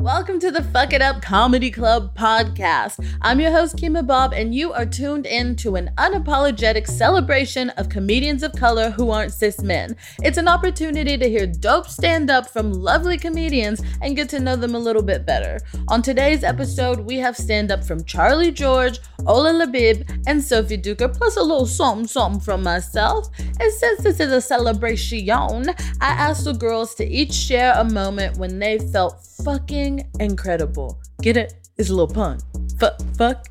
[0.00, 3.04] Welcome to the Fuck It Up Comedy Club podcast.
[3.20, 7.88] I'm your host, Kemah Bob, and you are tuned in to an unapologetic celebration of
[7.88, 9.96] comedians of color who aren't cis men.
[10.22, 14.54] It's an opportunity to hear dope stand up from lovely comedians and get to know
[14.54, 15.58] them a little bit better.
[15.88, 21.12] On today's episode, we have stand up from Charlie George, Ola Labib, and Sophie Duker,
[21.12, 23.26] plus a little something something from myself.
[23.38, 28.38] And since this is a celebration, I asked the girls to each share a moment
[28.38, 31.00] when they felt fucking incredible.
[31.22, 31.54] Get it?
[31.76, 32.38] It's a little pun.
[32.78, 33.46] Fuck, fuck,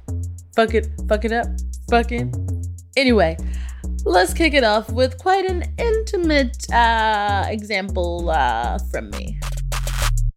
[0.55, 1.47] fuck it, fuck it up,
[1.89, 2.33] fucking.
[2.95, 3.37] Anyway,
[4.05, 9.39] let's kick it off with quite an intimate uh, example uh, from me.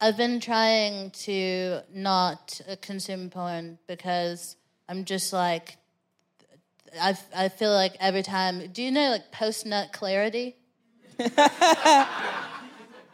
[0.01, 4.57] I've been trying to not uh, consume porn because
[4.89, 5.77] I'm just like,
[7.01, 10.57] I, I feel like every time, do you know like post nut clarity?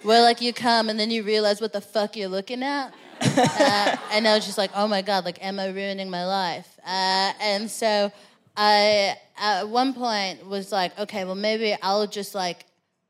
[0.02, 2.92] Where like you come and then you realize what the fuck you're looking at.
[3.38, 6.68] Uh, and I was just like, oh my God, like, am I ruining my life?
[6.86, 8.12] Uh, and so
[8.56, 12.64] I, at one point, was like, okay, well, maybe I'll just like,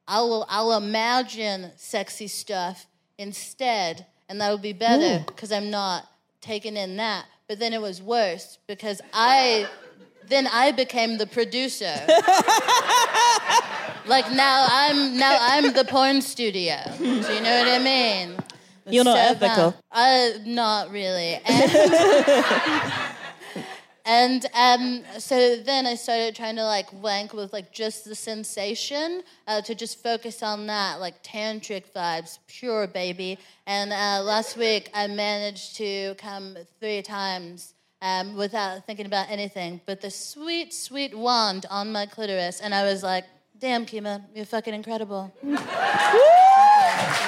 [0.08, 2.86] I'll, I'll imagine sexy stuff
[3.18, 6.08] instead, and that'll be better because I'm not
[6.40, 7.26] taking in that.
[7.48, 9.68] But then it was worse because I,
[10.28, 11.94] then I became the producer.
[14.06, 16.76] like now I'm now I'm the porn studio.
[16.98, 18.36] Do you know what I mean?
[18.88, 19.70] You're not So ethical.
[19.72, 19.82] fun.
[19.90, 21.40] Uh, not really.
[21.44, 21.72] And,
[24.04, 29.24] and um, so then I started trying to like wank with like just the sensation
[29.48, 33.38] uh, to just focus on that, like tantric vibes, pure baby.
[33.66, 39.80] And uh, last week I managed to come three times um, without thinking about anything
[39.84, 42.60] but the sweet, sweet wand on my clitoris.
[42.60, 43.24] And I was like,
[43.58, 45.32] damn, Kemah, you're fucking incredible.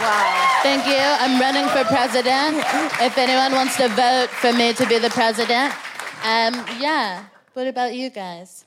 [0.00, 0.60] Wow.
[0.62, 0.96] Thank you.
[0.96, 2.58] I'm running for president.
[3.00, 5.74] If anyone wants to vote for me to be the president.
[6.24, 7.24] Um, yeah.
[7.52, 8.64] What about you guys?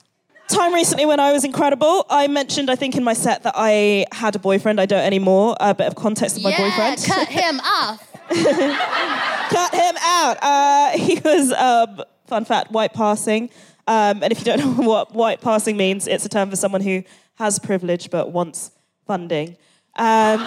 [0.48, 4.04] Time recently when I was incredible, I mentioned, I think, in my set that I
[4.12, 4.80] had a boyfriend.
[4.80, 5.56] I don't anymore.
[5.58, 7.02] A bit of context of my yeah, boyfriend.
[7.04, 8.12] cut him off.
[8.28, 10.38] Cut him out.
[10.42, 13.48] Uh, he was, um, fun fact, white passing.
[13.86, 16.82] Um, and if you don't know what white passing means, it's a term for someone
[16.82, 17.02] who
[17.36, 18.70] has privilege but wants
[19.06, 19.56] funding.
[19.96, 20.38] Um,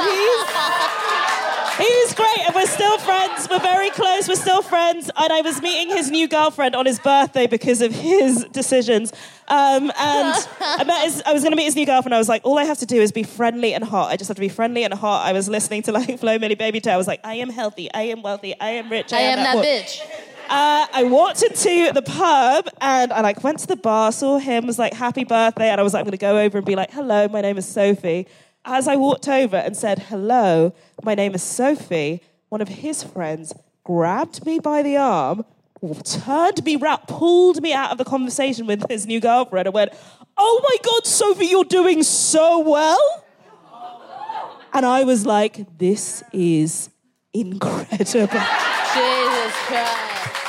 [0.00, 3.48] he's, he's great, and we're still friends.
[3.50, 4.28] We're very close.
[4.28, 5.10] We're still friends.
[5.16, 9.12] And I was meeting his new girlfriend on his birthday because of his decisions.
[9.48, 12.14] Um, and I met his, I was going to meet his new girlfriend.
[12.14, 14.10] I was like, all I have to do is be friendly and hot.
[14.10, 15.26] I just have to be friendly and hot.
[15.26, 16.94] I was listening to like Flo Milli Baby Tail.
[16.94, 17.92] I was like, I am healthy.
[17.92, 18.58] I am wealthy.
[18.60, 19.12] I am rich.
[19.12, 20.00] I, I am that wo- bitch.
[20.50, 24.66] Uh, I walked into the pub and I like went to the bar, saw him,
[24.66, 25.68] was like, happy birthday.
[25.68, 27.56] And I was like, I'm going to go over and be like, hello, my name
[27.56, 28.26] is Sophie.
[28.64, 30.74] As I walked over and said, hello,
[31.04, 35.44] my name is Sophie, one of his friends grabbed me by the arm,
[36.02, 39.92] turned me round, pulled me out of the conversation with his new girlfriend and went,
[40.36, 43.24] oh my God, Sophie, you're doing so well.
[44.72, 46.90] And I was like, this is
[47.32, 48.04] incredible.
[48.04, 50.39] Jesus Christ.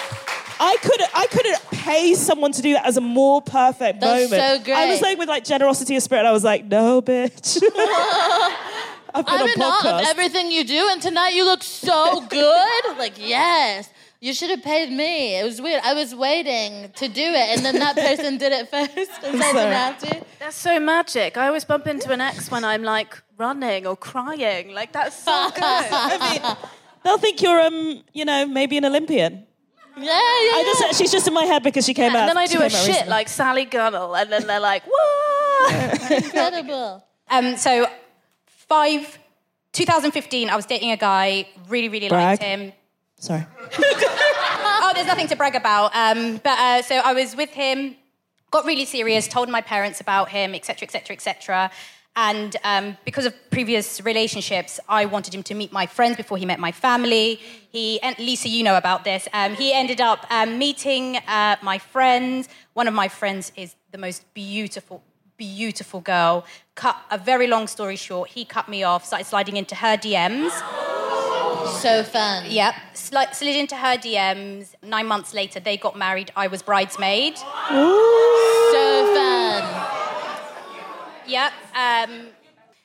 [0.64, 4.60] I couldn't I couldn't pay someone to do that as a more perfect That's moment.
[4.60, 4.78] so great.
[4.78, 7.62] I was like with like generosity of spirit, I was like, no bitch.
[9.14, 10.02] I've been I'm on in awe podcast.
[10.02, 12.98] of everything you do, and tonight you look so good.
[12.98, 13.90] like, yes.
[14.22, 15.36] You should have paid me.
[15.40, 15.82] It was weird.
[15.84, 19.52] I was waiting to do it, and then that person did it first, and I
[19.52, 20.26] didn't have to.
[20.38, 21.38] That's so magic.
[21.38, 24.76] I always bump into an ex when I'm like running or crying.
[24.76, 25.64] Like that's so good.
[25.64, 26.58] I mean,
[27.04, 29.48] they'll think you're um, you know, maybe an Olympian.
[29.98, 30.12] Yeah, yeah.
[30.12, 32.22] I just she's just in my head because she came out.
[32.22, 33.10] and then I do a shit recently.
[33.10, 37.06] like Sally Gunnell, and then they're like, "What?" incredible.
[37.30, 37.88] Um, so,
[38.46, 39.18] five,
[39.74, 42.40] 2015, I was dating a guy, really, really Brag.
[42.40, 42.74] liked him.
[43.18, 43.46] Sorry.
[44.84, 45.92] Oh, there's nothing to brag about.
[45.96, 47.96] Um, but uh, so I was with him,
[48.50, 51.72] got really serious, told my parents about him, etc., etc., etc.
[52.16, 56.46] And um, because of previous relationships, I wanted him to meet my friends before he
[56.46, 57.40] met my family.
[57.72, 59.30] He, and Lisa, you know about this.
[59.32, 62.50] Um, he ended up um, meeting uh, my friends.
[62.74, 65.02] One of my friends is the most beautiful,
[65.38, 66.46] beautiful girl.
[66.76, 70.52] Cut a very long story short, he cut me off, started sliding into her DMs.
[71.80, 72.46] So fun.
[72.50, 74.74] Yep, sli- slid into her DMs.
[74.84, 76.32] Nine months later, they got married.
[76.36, 77.38] I was bridesmaid.
[77.38, 77.46] So
[79.16, 80.01] fun.
[81.32, 81.54] Yep.
[81.74, 82.28] Um,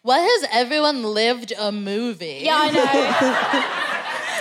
[0.03, 2.43] Why has everyone lived a movie?
[2.43, 2.71] yeah, I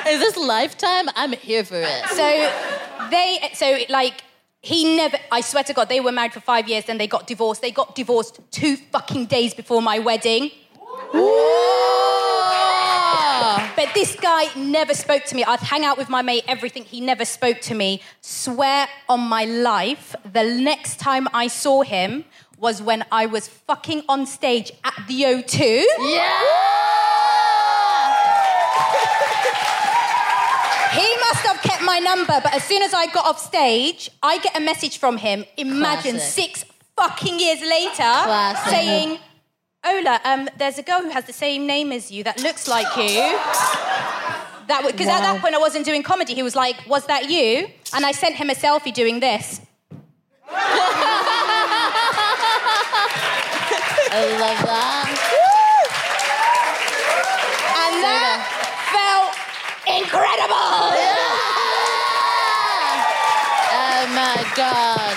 [0.05, 0.11] know.
[0.11, 1.09] Is this lifetime?
[1.15, 2.05] I'm here for it.
[2.09, 4.23] so they, so like,
[4.61, 7.25] he never, I swear to God, they were married for five years, then they got
[7.25, 7.63] divorced.
[7.63, 10.51] They got divorced two fucking days before my wedding.
[13.75, 15.43] But this guy never spoke to me.
[15.43, 16.83] I'd hang out with my mate, everything.
[16.83, 18.01] He never spoke to me.
[18.21, 22.23] Swear on my life, the next time I saw him
[22.57, 25.83] was when I was fucking on stage at the O2.
[25.99, 26.65] Yeah!
[30.93, 34.37] He must have kept my number, but as soon as I got off stage, I
[34.39, 35.43] get a message from him.
[35.57, 36.55] Imagine Classic.
[36.55, 36.65] six
[36.95, 38.69] fucking years later, Classic.
[38.71, 39.19] saying,
[39.85, 42.87] Ola, um, there's a girl who has the same name as you that looks like
[42.95, 43.19] you.
[44.67, 46.33] That because at that point I wasn't doing comedy.
[46.33, 49.61] He was like, "Was that you?" And I sent him a selfie doing this.
[54.17, 55.11] I love that.
[57.83, 58.39] And that
[58.95, 59.35] felt
[59.83, 60.55] incredible.
[63.75, 65.15] Oh my god.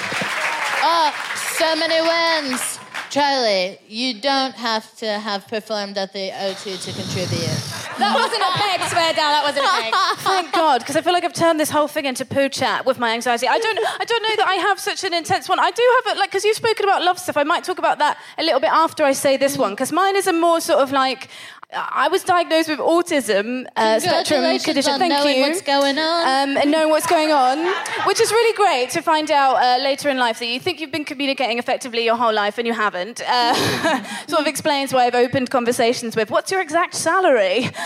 [0.82, 1.14] Oh,
[1.56, 2.77] so many wins.
[3.10, 7.58] Charlie, you don't have to have performed at the O2 to contribute.
[7.98, 9.32] That wasn't a peg, swear down.
[9.32, 9.94] That wasn't a peg.
[10.18, 12.98] Thank God, because I feel like I've turned this whole thing into poo chat with
[12.98, 13.48] my anxiety.
[13.48, 15.58] I don't, I don't know that I have such an intense one.
[15.58, 17.36] I do have it, like, because you've spoken about love stuff.
[17.36, 20.14] I might talk about that a little bit after I say this one, because mine
[20.14, 21.28] is a more sort of like.
[21.70, 24.92] I was diagnosed with autism uh, spectrum condition.
[24.94, 25.42] on Thank knowing you.
[25.42, 26.48] what's going on.
[26.48, 27.58] Um, and knowing what's going on,
[28.06, 30.92] which is really great to find out uh, later in life that you think you've
[30.92, 33.20] been communicating effectively your whole life and you haven't.
[33.20, 33.52] Uh,
[34.28, 37.68] sort of explains why I've opened conversations with, "What's your exact salary?"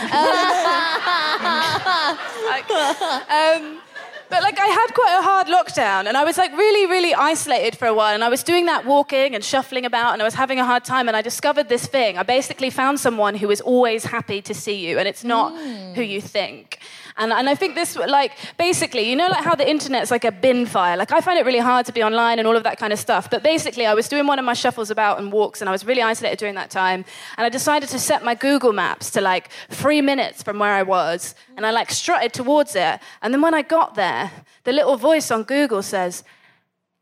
[3.33, 3.79] Um,
[4.33, 7.77] but like I had quite a hard lockdown and I was like really, really isolated
[7.77, 8.15] for a while.
[8.15, 10.85] And I was doing that walking and shuffling about and I was having a hard
[10.85, 11.07] time.
[11.07, 12.17] And I discovered this thing.
[12.17, 15.49] I basically found someone who is always happy to see you and it's not
[15.95, 16.79] who you think.
[17.17, 20.33] And, and I think this, like, basically, you know, like how the internet's like a
[20.33, 20.97] bin fire.
[20.97, 22.99] Like, I find it really hard to be online and all of that kind of
[22.99, 23.31] stuff.
[23.31, 25.85] But basically, I was doing one of my shuffles about and walks, and I was
[25.85, 27.05] really isolated during that time.
[27.37, 30.83] And I decided to set my Google Maps to like three minutes from where I
[30.83, 31.35] was.
[31.57, 33.01] And I like strutted towards it.
[33.21, 34.31] And then when I got there,
[34.65, 36.25] the little voice on Google says,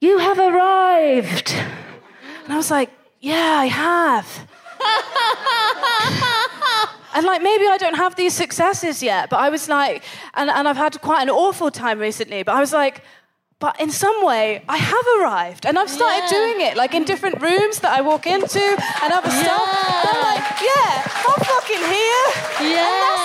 [0.00, 1.52] You have arrived.
[2.44, 2.90] And I was like,
[3.20, 4.49] Yeah, I have.
[7.12, 10.04] And like maybe I don't have these successes yet, but I was like,
[10.34, 13.02] and, and I've had quite an awful time recently, but I was like,
[13.58, 15.66] but in some way, I have arrived.
[15.66, 16.30] And I've started Yeah.
[16.38, 18.62] doing it, like in different rooms that I walk into
[19.02, 19.68] and other stuff.
[20.00, 22.26] And I'm like, yeah, I'm fucking here.
[22.78, 23.19] yeah.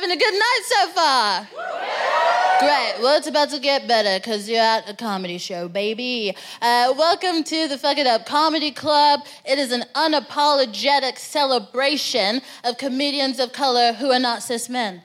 [0.00, 1.48] Having a good night so far?
[2.60, 3.02] Great.
[3.02, 6.34] Well, it's about to get better because you're at a comedy show, baby.
[6.62, 9.20] Uh, welcome to the Fuck It Up Comedy Club.
[9.44, 15.02] It is an unapologetic celebration of comedians of color who are not cis men.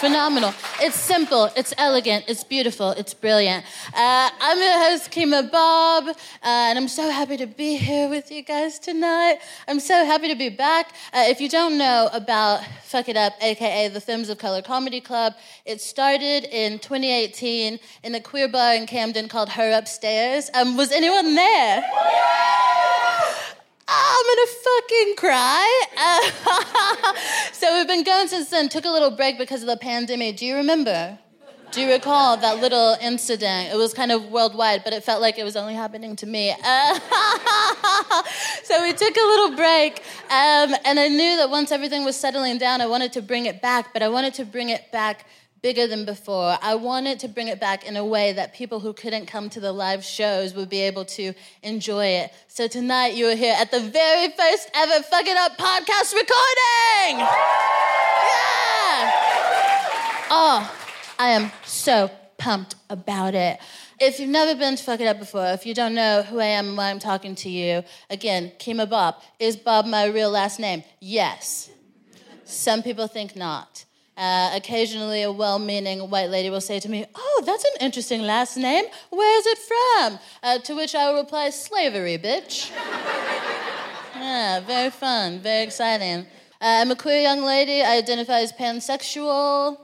[0.00, 0.54] Phenomenal.
[0.80, 3.66] It's simple, it's elegant, it's beautiful, it's brilliant.
[3.88, 8.32] Uh, I'm your host, Kemah Bob, uh, and I'm so happy to be here with
[8.32, 9.40] you guys tonight.
[9.68, 10.94] I'm so happy to be back.
[11.12, 15.02] Uh, if you don't know about Fuck It Up, aka the Films of Color Comedy
[15.02, 15.34] Club,
[15.66, 20.48] it started in 2018 in a queer bar in Camden called Her Upstairs.
[20.54, 21.84] Um, was anyone there?
[23.92, 25.66] I'm gonna fucking cry.
[27.52, 28.70] So we've been going since then.
[28.70, 30.38] Took a little break because of the pandemic.
[30.38, 31.18] Do you remember?
[31.72, 33.70] Do you recall that little incident?
[33.70, 36.54] It was kind of worldwide, but it felt like it was only happening to me.
[38.64, 39.98] So we took a little break,
[40.30, 43.60] um, and I knew that once everything was settling down, I wanted to bring it
[43.60, 45.26] back, but I wanted to bring it back
[45.62, 46.56] bigger than before.
[46.62, 49.60] I wanted to bring it back in a way that people who couldn't come to
[49.60, 52.32] the live shows would be able to enjoy it.
[52.48, 57.18] So tonight you are here at the very first ever Fuck It Up podcast recording!
[57.18, 59.10] Yeah!
[60.32, 60.76] Oh,
[61.18, 63.60] I am so pumped about it.
[63.98, 66.46] If you've never been to Fuck It Up before, if you don't know who I
[66.46, 69.16] am and why I'm talking to you, again, Kemah Bob.
[69.38, 70.84] Is Bob my real last name?
[71.00, 71.68] Yes.
[72.44, 73.84] Some people think not.
[74.20, 78.20] Uh, occasionally, a well meaning white lady will say to me, Oh, that's an interesting
[78.20, 78.84] last name.
[79.08, 80.18] Where is it from?
[80.42, 82.70] Uh, to which I will reply, Slavery, bitch.
[84.14, 86.26] yeah, very fun, very exciting.
[86.60, 87.80] Uh, I'm a queer young lady.
[87.80, 89.78] I identify as pansexual.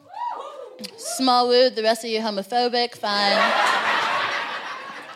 [0.99, 3.41] Small woot, the rest of you homophobic, fine.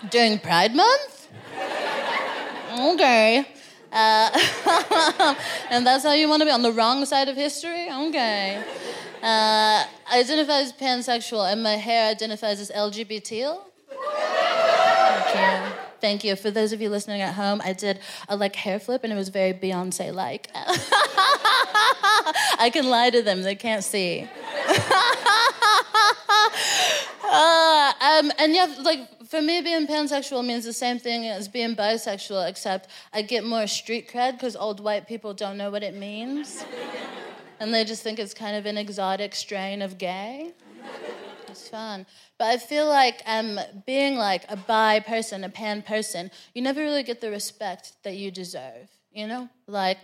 [0.08, 1.28] During Pride Month?
[2.72, 3.46] Okay.
[3.92, 4.30] Uh,
[5.68, 7.90] and that's how you want to be on the wrong side of history?
[7.90, 8.64] Okay.
[9.22, 13.58] Uh, I identify as pansexual, and my hair identifies as LGBT.
[15.32, 15.72] Thank you.
[16.00, 16.36] Thank you.
[16.36, 19.16] For those of you listening at home, I did a like hair flip, and it
[19.16, 20.48] was very Beyonce like.
[22.58, 24.22] I can lie to them; they can't see.
[27.24, 31.76] uh, um, and yeah, like for me, being pansexual means the same thing as being
[31.76, 35.94] bisexual, except I get more street cred because old white people don't know what it
[35.94, 36.64] means.
[37.60, 40.52] And they just think it's kind of an exotic strain of gay.
[41.46, 42.06] It's fun.
[42.38, 46.80] But I feel like um, being like a bi person, a pan person, you never
[46.80, 49.48] really get the respect that you deserve, you know?
[49.66, 49.98] Like,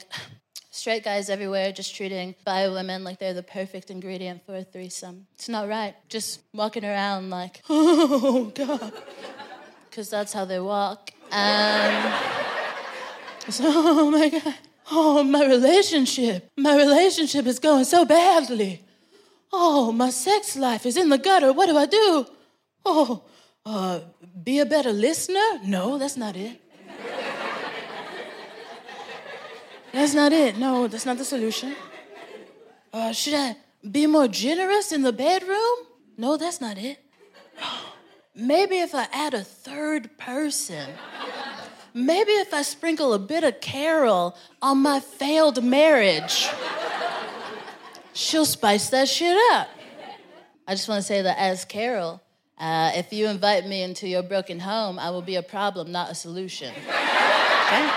[0.70, 5.26] straight guys everywhere just treating bi women like they're the perfect ingredient for a threesome.
[5.34, 5.94] It's not right.
[6.10, 8.92] Just walking around like, oh God.
[9.88, 11.12] Because that's how they walk.
[11.32, 12.14] And
[13.48, 14.54] so, oh my God.
[14.90, 16.50] Oh, my relationship.
[16.56, 18.84] My relationship is going so badly.
[19.52, 21.52] Oh, my sex life is in the gutter.
[21.52, 22.26] What do I do?
[22.84, 23.24] Oh,
[23.64, 24.00] uh,
[24.44, 25.60] be a better listener?
[25.64, 26.60] No, that's not it.
[29.92, 30.58] That's not it.
[30.58, 31.74] No, that's not the solution.
[32.92, 33.56] Uh, should I
[33.90, 35.76] be more generous in the bedroom?
[36.18, 36.98] No, that's not it.
[38.34, 40.90] Maybe if I add a third person.
[41.96, 46.46] Maybe if I sprinkle a bit of Carol on my failed marriage,
[48.12, 49.70] she'll spice that shit up.
[50.68, 52.20] I just want to say that as Carol,
[52.58, 56.10] uh, if you invite me into your broken home, I will be a problem, not
[56.10, 56.68] a solution.
[56.68, 57.88] Okay?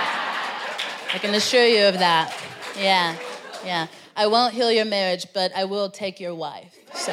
[1.11, 2.33] I can assure you of that.
[2.77, 3.17] Yeah,
[3.65, 3.87] yeah.
[4.15, 6.73] I won't heal your marriage, but I will take your wife.
[6.93, 7.11] So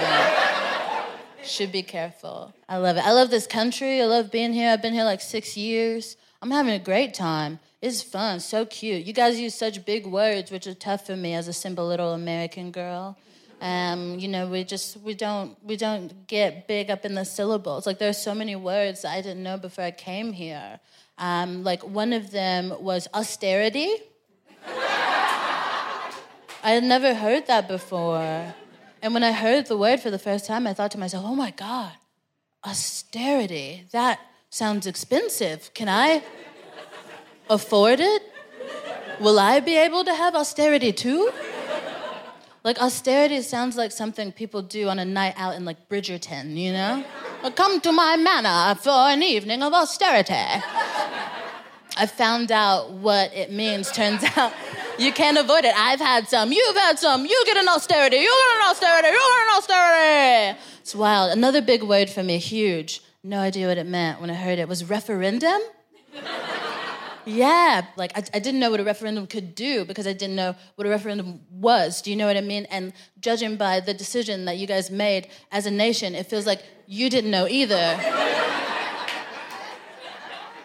[1.42, 2.54] should be careful.
[2.68, 3.04] I love it.
[3.04, 4.00] I love this country.
[4.00, 4.70] I love being here.
[4.70, 6.16] I've been here like six years.
[6.46, 7.58] I'm having a great time.
[7.82, 9.04] It's fun, so cute.
[9.04, 12.12] You guys use such big words, which are tough for me as a simple little
[12.12, 13.18] American girl.
[13.60, 17.84] Um, you know, we just we don't we don't get big up in the syllables.
[17.84, 20.78] Like there are so many words I didn't know before I came here.
[21.18, 23.96] Um, like one of them was austerity.
[24.68, 26.12] I
[26.62, 28.54] had never heard that before.
[29.02, 31.34] And when I heard the word for the first time, I thought to myself, oh
[31.34, 31.90] my God,
[32.64, 33.88] austerity.
[33.90, 34.20] That
[34.56, 35.70] sounds expensive.
[35.74, 36.22] Can I
[37.50, 38.22] afford it?
[39.20, 41.30] Will I be able to have austerity too?
[42.64, 46.72] Like, austerity sounds like something people do on a night out in, like, Bridgerton, you
[46.72, 47.04] know?
[47.54, 50.32] Come to my manor for an evening of austerity.
[51.98, 53.92] I found out what it means.
[53.92, 54.52] Turns out
[54.98, 55.78] you can't avoid it.
[55.78, 56.50] I've had some.
[56.50, 57.26] You've had some.
[57.26, 58.16] You get an austerity.
[58.16, 59.08] You get an austerity.
[59.08, 60.58] You get an austerity.
[60.80, 61.32] It's wild.
[61.32, 63.02] Another big word for me, huge.
[63.26, 64.68] No idea what it meant when I heard it.
[64.68, 65.60] Was referendum?
[67.24, 70.54] yeah, like I, I didn't know what a referendum could do because I didn't know
[70.76, 72.00] what a referendum was.
[72.02, 72.66] Do you know what I mean?
[72.66, 76.62] And judging by the decision that you guys made as a nation, it feels like
[76.86, 77.74] you didn't know either.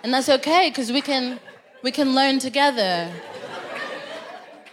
[0.04, 1.40] and that's okay because we can
[1.82, 3.12] we can learn together.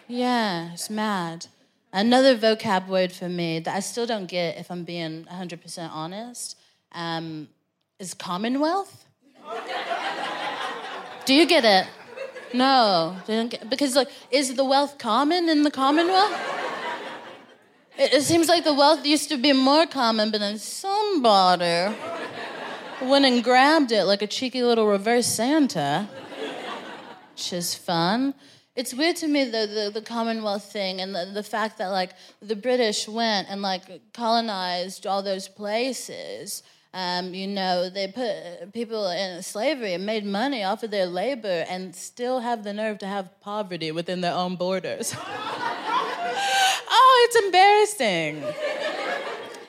[0.09, 1.47] Yeah, it's mad.
[1.91, 6.59] Another vocab word for me that I still don't get, if I'm being 100% honest,
[6.93, 7.49] um,
[7.99, 9.05] is Commonwealth.
[11.25, 11.87] Do you get it?
[12.55, 13.17] No,
[13.69, 16.33] because like, is the wealth common in the Commonwealth?
[17.99, 21.95] It, it seems like the wealth used to be more common, but then somebody
[23.03, 26.09] went and grabbed it like a cheeky little reverse Santa,
[27.33, 28.35] which is fun.
[28.77, 32.13] It's weird to me the, the, the Commonwealth thing and the, the fact that like
[32.41, 36.63] the British went and like colonized all those places
[36.95, 41.67] um, you know, they put people in slavery and made money off of their labor
[41.69, 45.15] and still have the nerve to have poverty within their own borders.
[45.19, 48.43] oh, it's embarrassing.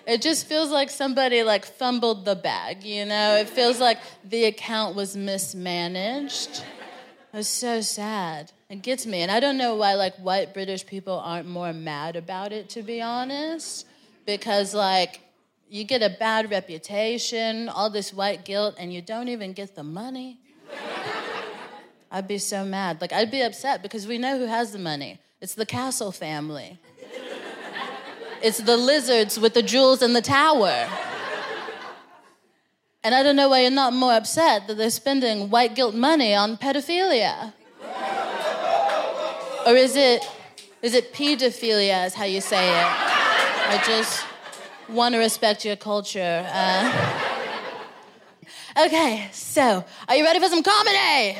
[0.07, 3.35] It just feels like somebody like fumbled the bag, you know?
[3.35, 6.63] It feels like the account was mismanaged.
[7.33, 8.51] It's so sad.
[8.69, 9.21] It gets me.
[9.21, 12.81] And I don't know why like white British people aren't more mad about it, to
[12.81, 13.85] be honest.
[14.25, 15.21] Because like
[15.69, 19.83] you get a bad reputation, all this white guilt, and you don't even get the
[19.83, 20.39] money.
[22.11, 22.99] I'd be so mad.
[22.99, 25.19] Like, I'd be upset because we know who has the money.
[25.41, 26.79] It's the Castle family.
[28.41, 30.87] It's the lizards with the jewels in the tower.
[33.03, 36.33] And I don't know why you're not more upset that they're spending white guilt money
[36.33, 37.53] on pedophilia.
[39.65, 40.25] or is it,
[40.81, 42.85] is it pedophilia, is how you say it?
[42.85, 44.25] I just
[44.91, 46.45] want to respect your culture.
[46.51, 47.21] Uh,
[48.85, 51.37] okay, so are you ready for some comedy?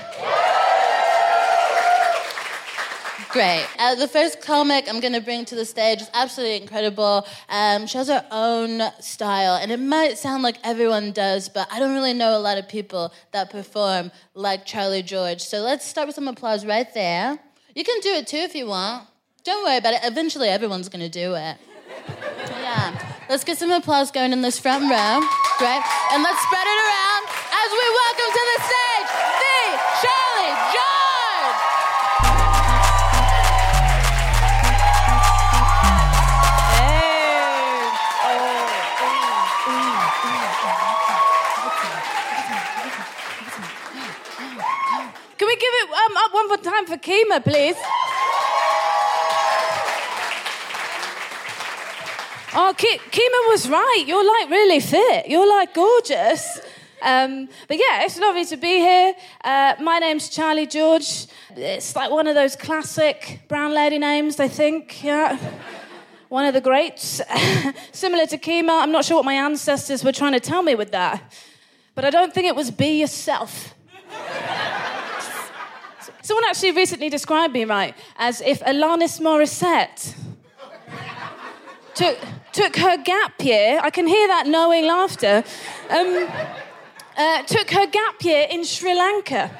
[3.32, 3.68] Great.
[3.77, 7.27] Uh, the first comic I'm going to bring to the stage is absolutely incredible.
[7.48, 11.77] Um, she has her own style, and it might sound like everyone does, but I
[11.77, 15.41] don't really know a lot of people that perform like Charlie George.
[15.41, 17.38] So let's start with some applause right there.
[17.75, 19.08] You can do it too if you want.
[19.44, 20.00] Don't worry about it.
[20.03, 22.59] Eventually, everyone's going to do it.
[23.30, 24.90] Let's get some applause going in this front row.
[25.62, 25.84] right?
[26.12, 31.60] And let's spread it around as we welcome to the stage the Charlie George.
[45.38, 47.78] Can we give it um, up one more time for Kemah, please?
[52.51, 54.03] Oh, Ki- Kemah was right.
[54.08, 55.27] You're like really fit.
[55.27, 56.60] You're like gorgeous.
[57.00, 59.13] Um, but yeah, it's lovely to be here.
[59.44, 61.27] Uh, my name's Charlie George.
[61.56, 65.03] It's like one of those classic brown lady names, I think.
[65.03, 65.38] Yeah.
[66.29, 67.22] One of the greats.
[67.91, 68.82] Similar to Kemah.
[68.82, 71.22] I'm not sure what my ancestors were trying to tell me with that.
[71.94, 73.75] But I don't think it was be yourself.
[76.24, 80.15] Someone actually recently described me, right, as if Alanis Morissette
[82.00, 82.18] took,
[82.53, 85.44] took her gap year, I can hear that knowing laughter,
[85.89, 86.29] um,
[87.18, 89.51] uh, took her gap year in Sri Lanka.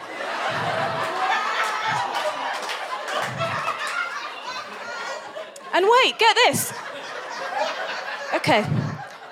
[5.74, 6.72] And wait, get this.
[8.35, 8.66] Okay,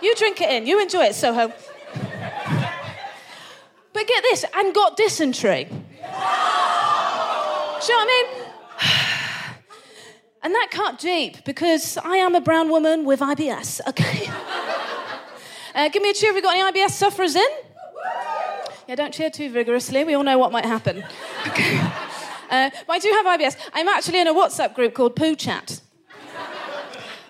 [0.02, 1.48] you drink it in, you enjoy it, Soho.
[3.94, 5.64] But get this, and got dysentery.
[5.64, 5.80] Do you
[6.10, 6.18] know
[7.80, 8.47] what I mean?
[10.44, 14.30] And that cut deep because I am a brown woman with IBS, okay?
[15.76, 17.48] uh, give me a cheer if we've got any IBS sufferers in.
[18.88, 20.04] Yeah, don't cheer too vigorously.
[20.04, 21.04] We all know what might happen.
[21.48, 21.80] Okay.
[22.50, 23.58] Uh, but I do have IBS.
[23.74, 25.82] I'm actually in a WhatsApp group called Poo Chat.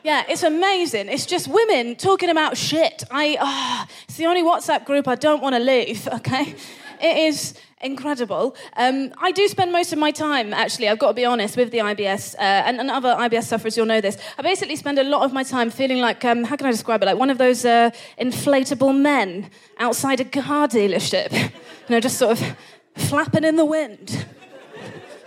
[0.04, 1.10] Yeah, it's amazing.
[1.10, 3.04] It's just women talking about shit.
[3.12, 6.56] I, oh, it's the only WhatsApp group I don't want to leave, okay?
[7.01, 8.55] It is incredible.
[8.75, 11.71] Um, I do spend most of my time, actually, I've got to be honest, with
[11.71, 14.17] the IBS, uh, and, and, other IBS sufferers, you'll know this.
[14.38, 17.03] I basically spend a lot of my time feeling like, um, how can I describe
[17.03, 21.49] it, like one of those uh, inflatable men outside a car dealership, you
[21.89, 22.57] know, just sort of
[22.95, 24.25] flapping in the wind,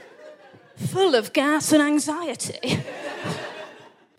[0.76, 2.82] full of gas and anxiety.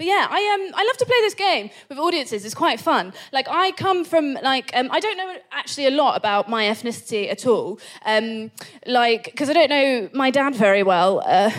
[0.02, 2.44] But yeah, I um I love to play this game with audiences.
[2.44, 3.14] It's quite fun.
[3.32, 7.30] Like I come from like um, I don't know actually a lot about my ethnicity
[7.30, 7.80] at all.
[8.04, 8.50] Um,
[8.88, 11.52] like because I don't know my dad very well, uh,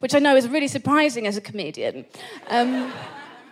[0.00, 2.04] which I know is really surprising as a comedian.
[2.50, 2.92] Um,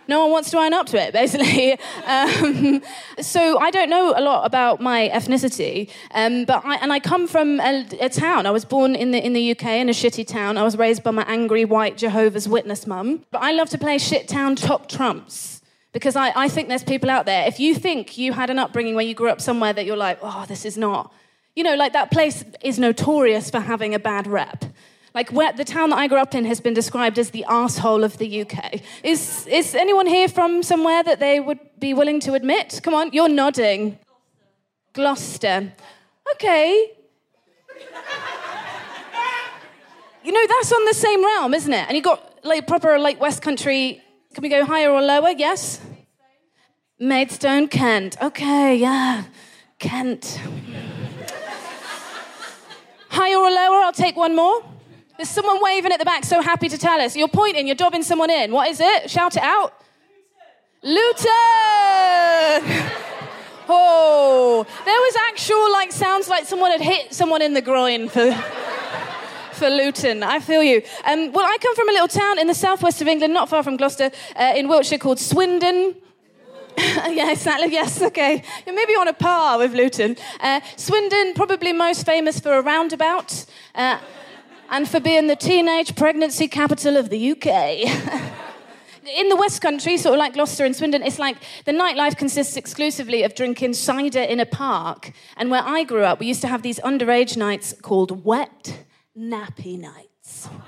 [0.07, 1.77] no one wants to own up to it, basically.
[2.05, 2.81] Um,
[3.21, 7.27] so I don't know a lot about my ethnicity, um, but I, and I come
[7.27, 8.45] from a, a, town.
[8.45, 10.57] I was born in the in the UK in a shitty town.
[10.57, 13.23] I was raised by my angry white Jehovah's Witness mum.
[13.31, 15.61] But I love to play shit town top trumps
[15.93, 17.47] because I, I think there's people out there.
[17.47, 20.19] If you think you had an upbringing where you grew up somewhere that you're like,
[20.21, 21.13] oh, this is not,
[21.55, 24.65] you know, like that place is notorious for having a bad rep.
[25.13, 28.03] Like where the town that I grew up in has been described as the asshole
[28.03, 28.81] of the UK.
[29.03, 32.79] Is is anyone here from somewhere that they would be willing to admit?
[32.83, 33.99] Come on, you're nodding.
[34.93, 35.71] Gloucester.
[36.33, 36.91] Okay.
[40.23, 41.85] you know that's on the same realm, isn't it?
[41.87, 44.01] And you got like proper like West Country.
[44.33, 45.29] Can we go higher or lower?
[45.29, 45.79] Yes.
[46.99, 48.17] Maidstone, Kent.
[48.21, 49.25] Okay, yeah,
[49.77, 50.39] Kent.
[53.09, 53.83] higher or lower?
[53.83, 54.72] I'll take one more.
[55.17, 57.15] There's someone waving at the back, so happy to tell us.
[57.15, 58.51] You're pointing, you're dobbing someone in.
[58.51, 59.09] What is it?
[59.09, 59.73] Shout it out.
[60.81, 61.23] Luton!
[63.69, 68.31] oh, there was actual, like, sounds like someone had hit someone in the groin for.
[69.53, 70.23] for Luton.
[70.23, 70.81] I feel you.
[71.05, 73.61] Um, well, I come from a little town in the southwest of England, not far
[73.61, 75.95] from Gloucester, uh, in Wiltshire, called Swindon.
[76.77, 77.71] yeah, exactly.
[77.71, 78.43] Yes, okay.
[78.65, 80.17] Maybe on a par with Luton.
[80.39, 83.45] Uh, Swindon, probably most famous for a roundabout.
[83.75, 83.99] Uh,
[84.73, 87.45] and for being the teenage pregnancy capital of the UK.
[89.17, 92.57] in the West Country, sort of like Gloucester and Swindon, it's like the nightlife consists
[92.57, 95.11] exclusively of drinking cider in a park.
[95.37, 98.83] And where I grew up, we used to have these underage nights called wet
[99.17, 100.49] nappy nights.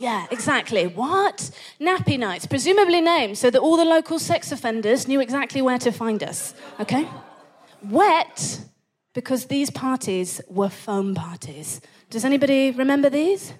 [0.00, 0.86] Yeah, exactly.
[0.86, 1.50] What?
[1.80, 5.90] Nappy nights, presumably named so that all the local sex offenders knew exactly where to
[5.90, 6.54] find us.
[6.78, 7.08] Okay?
[7.82, 8.60] Wet
[9.12, 11.80] because these parties were foam parties.
[12.10, 13.52] Does anybody remember these?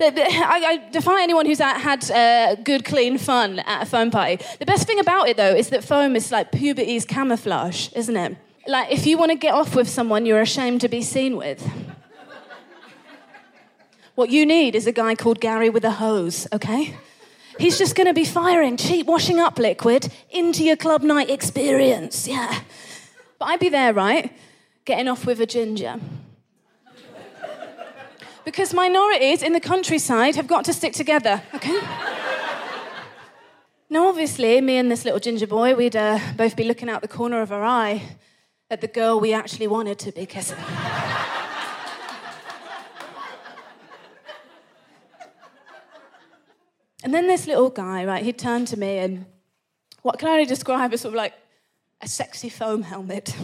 [0.00, 4.42] I, I, defy anyone who's had uh, good, clean fun at a foam party.
[4.58, 8.36] The best thing about it, though, is that foam is like puberty's camouflage, isn't it?
[8.66, 11.64] Like, if you want to get off with someone you're ashamed to be seen with,
[14.16, 16.96] what you need is a guy called Gary with a hose, okay?
[17.58, 22.26] He's just going to be firing cheap washing up liquid into your club night experience,
[22.26, 22.62] yeah.
[23.38, 24.32] But I'd be there, right?
[24.88, 26.00] Getting off with a ginger.
[28.46, 31.78] Because minorities in the countryside have got to stick together, okay?
[33.90, 37.08] now, obviously, me and this little ginger boy, we'd uh, both be looking out the
[37.08, 38.02] corner of our eye
[38.70, 40.56] at the girl we actually wanted to be kissing.
[47.04, 49.26] and then this little guy, right, he'd turn to me and
[50.00, 51.34] what can I describe as sort of like
[52.00, 53.36] a sexy foam helmet.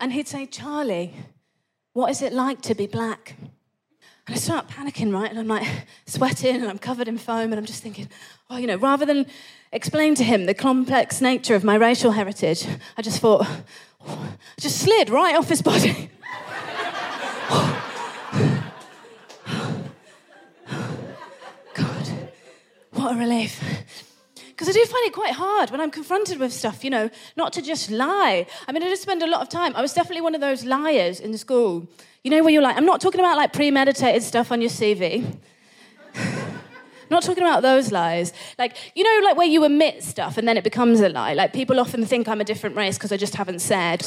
[0.00, 1.14] And he'd say, Charlie,
[1.92, 3.36] what is it like to be black?
[4.26, 5.30] And I start panicking, right?
[5.30, 5.66] And I'm like
[6.06, 7.52] sweating and I'm covered in foam.
[7.52, 8.08] And I'm just thinking,
[8.50, 9.26] oh, you know, rather than
[9.72, 13.46] explain to him the complex nature of my racial heritage, I just thought,
[14.06, 14.06] oh,
[14.58, 16.10] I just slid right off his body.
[21.74, 22.08] God,
[22.92, 23.75] what a relief.
[24.56, 27.52] Because I do find it quite hard when I'm confronted with stuff, you know, not
[27.52, 28.46] to just lie.
[28.66, 29.76] I mean, I did spend a lot of time.
[29.76, 31.86] I was definitely one of those liars in school.
[32.24, 35.36] You know, where you're like, I'm not talking about like premeditated stuff on your CV.
[37.10, 38.32] not talking about those lies.
[38.58, 41.34] Like, you know, like where you admit stuff and then it becomes a lie.
[41.34, 44.06] Like, people often think I'm a different race because I just haven't said.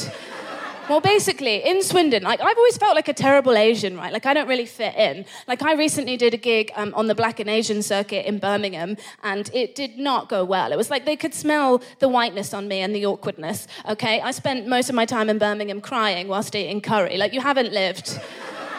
[0.90, 4.12] Well, basically, in Swindon, like I've always felt like a terrible Asian, right?
[4.12, 5.24] Like I don't really fit in.
[5.46, 8.96] Like I recently did a gig um, on the Black and Asian circuit in Birmingham,
[9.22, 10.72] and it did not go well.
[10.72, 13.68] It was like they could smell the whiteness on me and the awkwardness.
[13.88, 17.16] Okay, I spent most of my time in Birmingham crying whilst eating curry.
[17.16, 18.18] Like you haven't lived.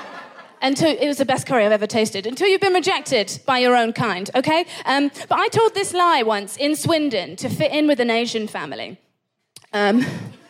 [0.62, 2.28] until it was the best curry I've ever tasted.
[2.28, 4.66] Until you've been rejected by your own kind, okay?
[4.84, 8.50] Um, but I told this lie once in Swindon to fit in with an Asian
[8.50, 9.00] family.
[9.72, 10.06] Um,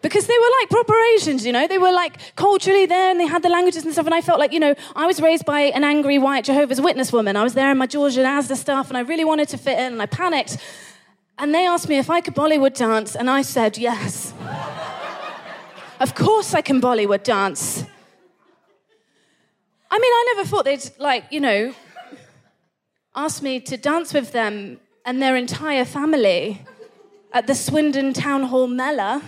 [0.00, 1.66] because they were like proper Asians, you know.
[1.66, 4.06] They were like culturally there and they had the languages and stuff.
[4.06, 7.12] And I felt like, you know, I was raised by an angry white Jehovah's Witness
[7.12, 7.36] woman.
[7.36, 9.94] I was there in my Georgian Asda stuff and I really wanted to fit in
[9.94, 10.58] and I panicked.
[11.38, 14.34] And they asked me if I could Bollywood dance, and I said yes.
[16.00, 17.84] of course I can Bollywood dance.
[19.88, 21.74] I mean, I never thought they'd, like, you know,
[23.14, 26.66] ask me to dance with them and their entire family
[27.32, 29.22] at the Swindon Town Hall Mela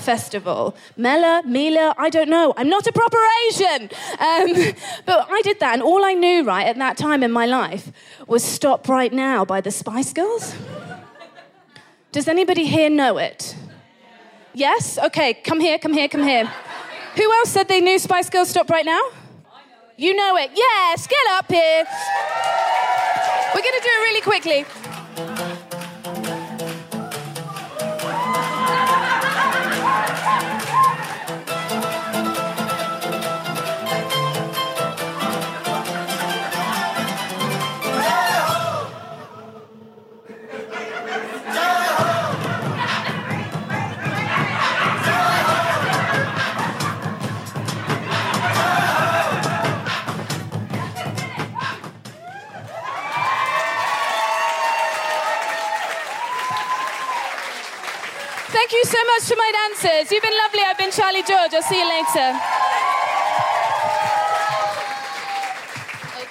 [0.00, 0.74] festival.
[0.96, 2.54] Mela, Mila, I don't know.
[2.56, 3.82] I'm not a proper Asian.
[4.18, 4.74] Um,
[5.06, 7.92] but I did that, and all I knew, right, at that time in my life
[8.26, 10.54] was Stop Right Now by the Spice Girls.
[12.12, 13.54] Does anybody here know it?
[14.52, 14.98] Yes?
[14.98, 16.50] Okay, come here, come here, come here.
[17.16, 19.02] Who else said they knew Spice Girls Stop Right Now?
[19.96, 20.50] You know it.
[20.54, 21.84] Yes, get up here.
[23.54, 24.64] We're going to do it really quickly.
[59.80, 60.06] To.
[60.10, 60.60] You've been lovely.
[60.60, 61.54] I've been Charlie George.
[61.54, 62.38] I'll see you later.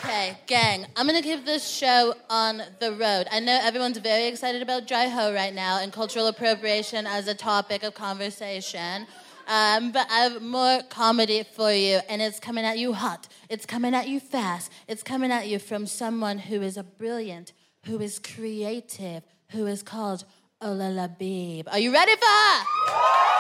[0.04, 3.28] Okay, gang, I'm gonna give this show on the road.
[3.32, 7.34] I know everyone's very excited about Dry Ho right now and cultural appropriation as a
[7.34, 9.08] topic of conversation.
[9.48, 13.28] Um, but I have more comedy for you, and it's coming at you hot.
[13.50, 14.72] It's coming at you fast.
[14.88, 17.54] It's coming at you from someone who is a brilliant,
[17.86, 20.26] who is creative, who is called
[20.62, 21.68] Ola Labib.
[21.72, 23.39] Are you ready for her?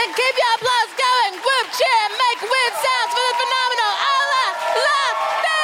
[0.00, 1.32] Then keep your applause going.
[1.44, 4.46] Group cheer, make weird sounds for the phenomenal Ola
[4.86, 5.60] Labib!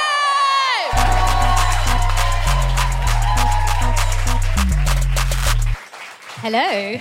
[6.45, 7.01] Hello.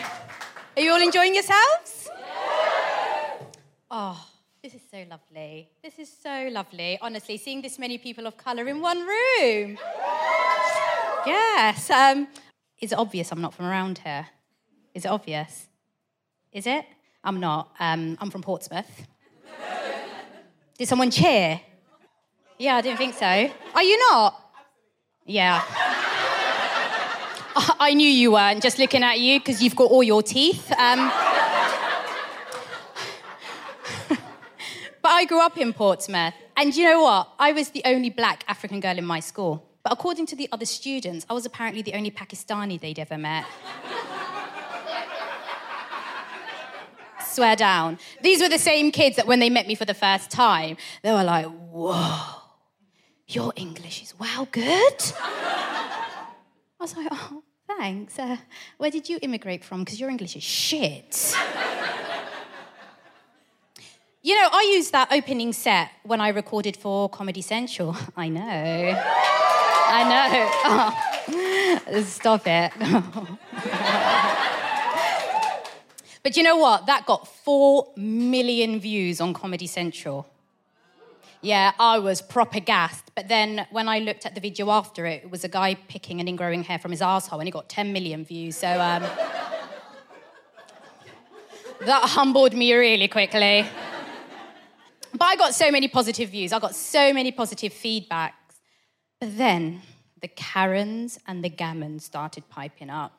[0.78, 2.08] Are you all enjoying yourselves?
[3.92, 4.26] Oh,
[4.64, 5.68] this is so lovely.
[5.84, 6.98] This is so lovely.
[7.02, 9.78] Honestly, seeing this many people of colour in one room.
[11.28, 11.90] yes.
[11.90, 12.30] Um,
[12.80, 14.28] is it obvious I'm not from around here?
[14.94, 15.68] Is it obvious?
[16.54, 16.86] Is it?
[17.26, 17.72] I'm not.
[17.80, 19.08] Um, I'm from Portsmouth.
[20.78, 21.60] Did someone cheer?
[22.60, 23.26] Yeah, I didn't think so.
[23.26, 24.40] Are you not?
[25.26, 25.64] Yeah.
[27.80, 30.72] I knew you weren't, just looking at you because you've got all your teeth.
[30.74, 31.12] Um,
[35.02, 36.36] but I grew up in Portsmouth.
[36.56, 37.30] And you know what?
[37.40, 39.68] I was the only black African girl in my school.
[39.84, 43.46] But according to the other students, I was apparently the only Pakistani they'd ever met.
[47.36, 48.00] Swear down.
[48.22, 51.12] These were the same kids that when they met me for the first time, they
[51.12, 52.18] were like, whoa,
[53.28, 55.00] your English is wow good.
[55.20, 56.28] I
[56.80, 58.18] was like, oh, thanks.
[58.18, 58.38] Uh,
[58.78, 59.84] where did you immigrate from?
[59.84, 61.36] Because your English is shit.
[64.22, 67.98] You know, I used that opening set when I recorded for Comedy Central.
[68.16, 68.42] I know.
[69.98, 70.94] I know.
[71.28, 72.72] Oh, stop it.
[76.26, 76.88] but you know what?
[76.88, 80.26] That got four million views on Comedy Central.
[81.44, 83.12] Yeah, I was proper gassed.
[83.14, 86.20] But then when I looked at the video after it, it was a guy picking
[86.20, 88.58] an ingrowing hair from his asshole and he got 10 million views.
[88.58, 89.04] So um,
[91.82, 93.64] that humbled me really quickly.
[95.14, 98.32] But I got so many positive views, I got so many positive feedbacks.
[99.20, 99.84] But then
[100.22, 103.14] the Karens and the Gammons started piping up.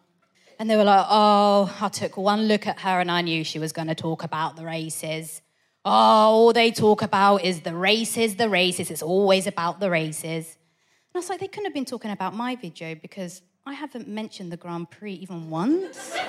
[0.59, 3.59] And they were like, oh, I took one look at her and I knew she
[3.59, 5.43] was going to talk about the races.
[5.85, 8.91] Oh, all they talk about is the races, the races.
[8.91, 10.47] It's always about the races.
[10.57, 14.09] And I was like, they couldn't have been talking about my video because I haven't
[14.09, 16.17] mentioned the Grand Prix even once.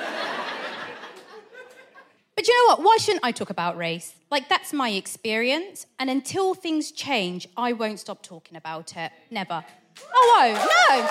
[2.37, 2.83] But you know what?
[2.83, 4.13] Why shouldn't I talk about race?
[4.29, 5.87] Like, that's my experience.
[5.97, 9.11] And until things change, I won't stop talking about it.
[9.31, 9.65] Never.
[10.13, 10.59] I won't.
[10.59, 11.07] No.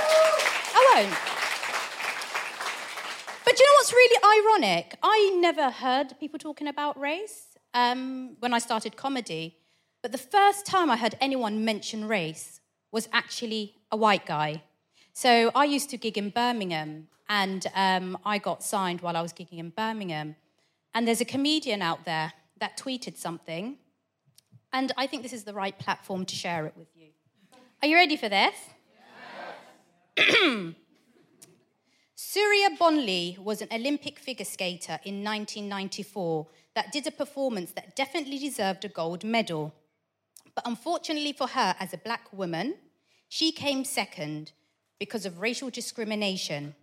[0.79, 1.45] I won't.
[3.46, 4.98] But you know what's really ironic?
[5.04, 9.56] I never heard people talking about race um, when I started comedy.
[10.02, 14.64] But the first time I heard anyone mention race was actually a white guy.
[15.12, 19.32] So I used to gig in Birmingham, and um, I got signed while I was
[19.32, 20.35] gigging in Birmingham.
[20.92, 23.76] And there's a comedian out there that tweeted something,
[24.72, 27.11] and I think this is the right platform to share it with you.
[27.80, 28.56] Are you ready for this?
[30.16, 30.74] Yes.
[32.37, 38.38] Surya Bonaly was an Olympic figure skater in 1994 that did a performance that definitely
[38.38, 39.72] deserved a gold medal.
[40.55, 42.75] But unfortunately for her, as a black woman,
[43.31, 44.53] she came second
[44.99, 46.75] because of racial discrimination.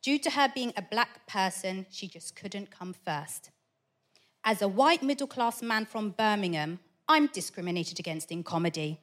[0.00, 3.50] Due to her being a black person, she just couldn't come first.
[4.44, 8.98] As a white middle class man from Birmingham, I'm discriminated against in comedy.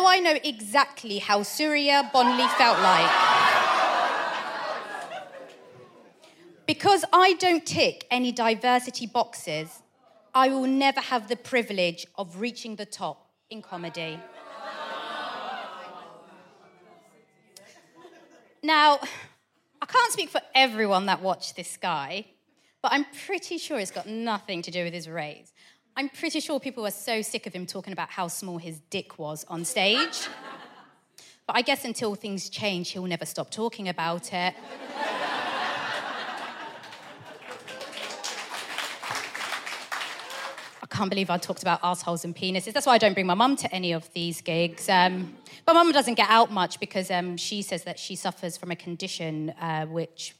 [0.00, 3.10] So I know exactly how Surya Bonaly felt like.
[6.66, 9.82] Because I don't tick any diversity boxes,
[10.34, 14.18] I will never have the privilege of reaching the top in comedy.
[18.62, 19.00] Now,
[19.82, 22.24] I can't speak for everyone that watched this guy,
[22.80, 25.52] but I'm pretty sure it's got nothing to do with his race.
[25.96, 29.18] I'm pretty sure people were so sick of him talking about how small his dick
[29.18, 30.28] was on stage.
[31.46, 34.54] But I guess until things change, he'll never stop talking about it.
[40.82, 42.72] I can't believe I talked about assholes and penises.
[42.72, 44.88] That's why I don't bring my mum to any of these gigs.
[44.88, 48.70] Um, but mum doesn't get out much because um, she says that she suffers from
[48.70, 50.36] a condition uh, which,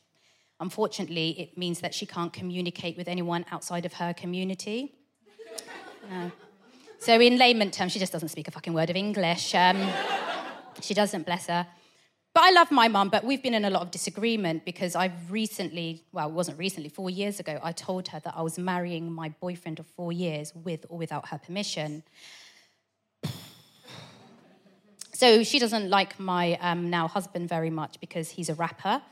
[0.61, 4.95] unfortunately, it means that she can't communicate with anyone outside of her community.
[6.11, 6.29] Uh,
[6.99, 9.55] so, in layman terms, she just doesn't speak a fucking word of English.
[9.55, 9.89] Um,
[10.81, 11.67] she doesn't, bless her.
[12.35, 15.31] But I love my mum, but we've been in a lot of disagreement because I've
[15.31, 19.11] recently, well, it wasn't recently, four years ago, I told her that I was marrying
[19.11, 22.03] my boyfriend of four years with or without her permission.
[25.13, 29.03] So she doesn't like my um, now husband very much because he's a rapper.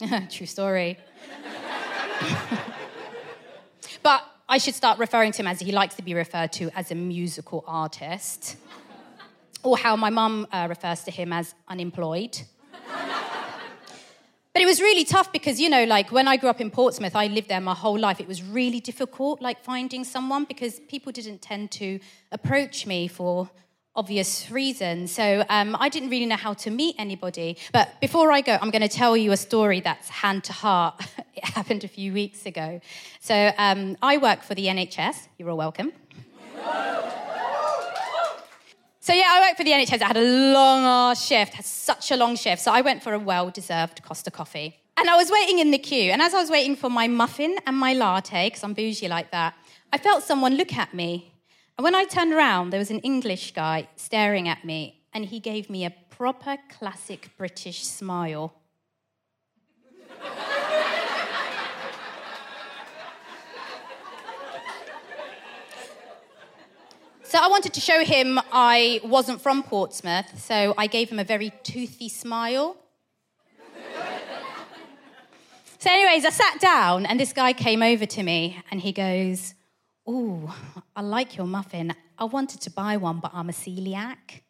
[0.30, 0.98] True story.
[4.02, 6.92] but I should start referring to him as he likes to be referred to as
[6.92, 8.56] a musical artist
[9.64, 12.38] or how my mum uh, refers to him as unemployed.
[14.52, 17.16] but it was really tough because, you know, like when I grew up in Portsmouth,
[17.16, 18.20] I lived there my whole life.
[18.20, 21.98] It was really difficult, like finding someone because people didn't tend to
[22.30, 23.50] approach me for
[23.96, 25.10] obvious reasons.
[25.12, 27.56] So um, I didn't really know how to meet anybody.
[27.72, 30.94] But before I go, I'm going to tell you a story that's hand to heart.
[31.34, 32.80] it happened a few weeks ago.
[33.20, 35.28] So um, I work for the NHS.
[35.38, 35.92] You're all welcome.
[39.06, 40.02] So yeah, I worked for the NHS.
[40.02, 42.60] I had a long shift, had such a long shift.
[42.60, 44.80] So I went for a well-deserved Costa coffee.
[44.96, 46.10] And I was waiting in the queue.
[46.10, 49.30] And as I was waiting for my muffin and my latte, because I'm bougie like
[49.30, 49.54] that,
[49.92, 51.32] I felt someone look at me.
[51.78, 55.40] And when I turned around, there was an English guy staring at me, and he
[55.40, 58.54] gave me a proper classic British smile.
[67.24, 71.24] So I wanted to show him I wasn't from Portsmouth, so I gave him a
[71.24, 72.76] very toothy smile.
[75.78, 79.55] so, anyways, I sat down, and this guy came over to me, and he goes,
[80.06, 80.54] "Oh,
[80.94, 81.94] I like your muffin.
[82.18, 84.42] I wanted to buy one, but I'm a celiac."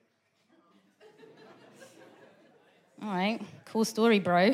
[3.03, 4.53] All right, cool story, bro.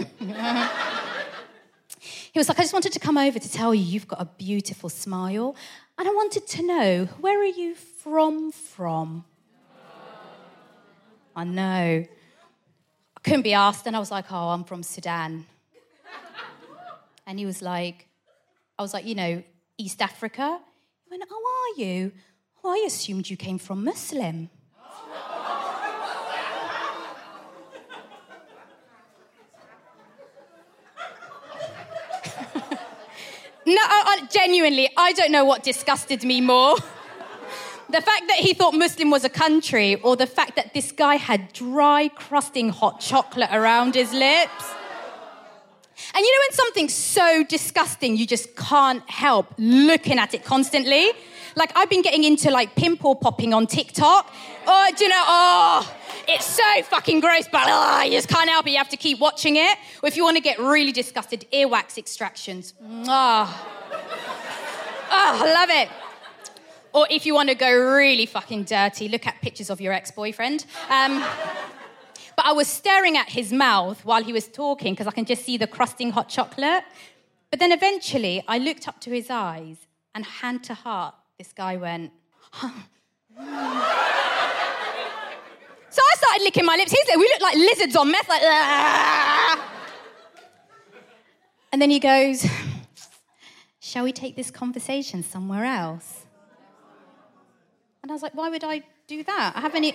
[1.99, 4.25] he was like, I just wanted to come over to tell you you've got a
[4.25, 5.55] beautiful smile.
[5.97, 9.25] And I wanted to know, where are you from from?
[11.37, 12.05] I know.
[13.17, 15.47] I couldn't be asked, and I was like, oh, I'm from Sudan.
[17.27, 18.09] And he was like,
[18.79, 19.43] I was like, you know,
[19.79, 20.61] East Africa.
[21.13, 22.11] Went, oh, are you?
[22.65, 24.49] Oh, I assumed you came from Muslim.
[33.65, 36.77] No, I, I, genuinely, I don't know what disgusted me more.
[37.91, 41.17] the fact that he thought Muslim was a country, or the fact that this guy
[41.17, 44.65] had dry, crusting hot chocolate around his lips.
[46.15, 51.11] And you know when something's so disgusting, you just can't help looking at it constantly?
[51.57, 54.33] Like I've been getting into like pimple popping on TikTok.
[54.67, 55.23] Oh, do you know?
[55.27, 55.97] Oh,
[56.29, 58.71] it's so fucking gross, but ah, oh, you just can't help it.
[58.71, 59.79] You have to keep watching it.
[60.03, 62.75] Or if you want to get really disgusted, earwax extractions.
[62.83, 63.69] Oh,
[65.11, 65.89] oh I love it.
[66.95, 70.67] Or if you want to go really fucking dirty, look at pictures of your ex-boyfriend.
[70.91, 71.25] Um,
[72.37, 75.45] but I was staring at his mouth while he was talking because I can just
[75.45, 76.85] see the crusting hot chocolate.
[77.51, 79.77] But then eventually I looked up to his eyes
[80.15, 82.13] and hand to heart, this guy went,
[82.51, 82.71] huh.
[85.91, 86.91] So I started licking my lips.
[86.91, 88.43] He's like, we look like lizards on meth, like,
[91.73, 92.47] and then he goes,
[93.81, 96.27] Shall we take this conversation somewhere else?
[98.03, 99.53] And I was like, Why would I do that?
[99.57, 99.95] I haven't,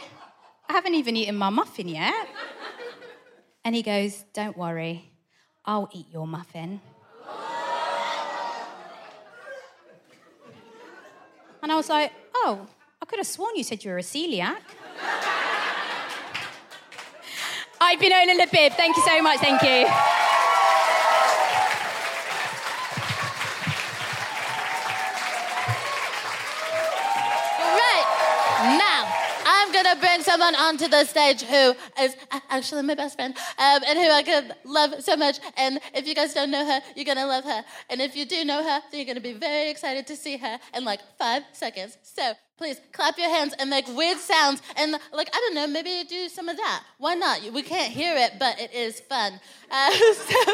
[0.69, 2.27] I haven't even eaten my muffin yet.
[3.63, 5.11] And he goes, Don't worry,
[5.65, 6.81] I'll eat your muffin.
[11.63, 12.67] And I was like, Oh,
[13.01, 14.57] I could have sworn you said you were a celiac.
[17.79, 18.73] I've been Ola Labib.
[18.73, 19.39] Thank you so much.
[19.39, 20.26] Thank you.
[29.77, 32.15] To bring someone onto the stage who is
[32.49, 35.37] actually my best friend um, and who I could love so much.
[35.55, 37.63] And if you guys don't know her, you're to love her.
[37.87, 40.59] And if you do know her, then you're to be very excited to see her
[40.73, 41.95] in like five seconds.
[42.01, 44.63] So please clap your hands and make weird sounds.
[44.77, 46.83] And like, I don't know, maybe do some of that.
[46.97, 47.41] Why not?
[47.53, 49.39] We can't hear it, but it is fun.
[49.69, 50.53] Uh, so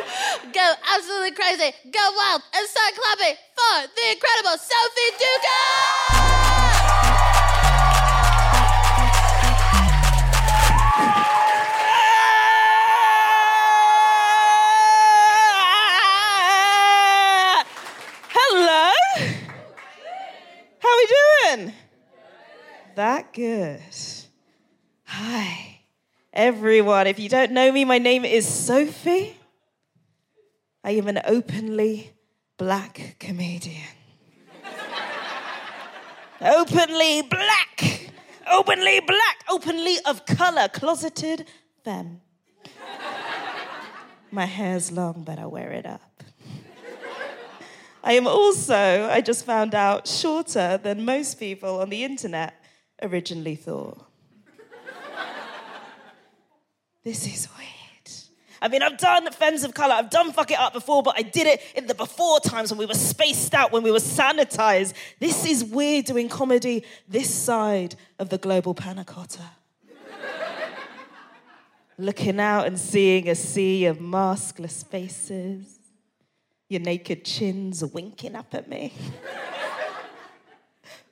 [0.53, 6.42] go absolutely crazy, go wild, and start clapping for the incredible Sophie Duker!
[20.93, 21.73] How we doing?
[22.93, 23.81] That good.
[25.05, 25.79] Hi,
[26.31, 27.07] everyone.
[27.07, 29.35] If you don't know me, my name is Sophie.
[30.83, 32.11] I am an openly
[32.59, 33.81] black comedian.
[36.39, 38.11] openly black.
[38.51, 39.43] Openly black.
[39.49, 40.67] Openly of color.
[40.67, 41.47] Closeted
[41.83, 42.21] femme.
[44.29, 46.12] My hair's long, but I wear it up.
[48.05, 52.53] I am also, I just found out, shorter than most people on the internet
[53.01, 54.05] originally thought.
[57.05, 57.69] this is weird.
[58.61, 61.21] I mean, I've done Femmes of Colour, I've done Fuck It Up before, but I
[61.21, 64.93] did it in the before times when we were spaced out, when we were sanitized.
[65.19, 69.49] This is weird doing comedy this side of the global panna cotta.
[71.97, 75.79] Looking out and seeing a sea of maskless faces
[76.73, 78.91] your naked chins winking up at me.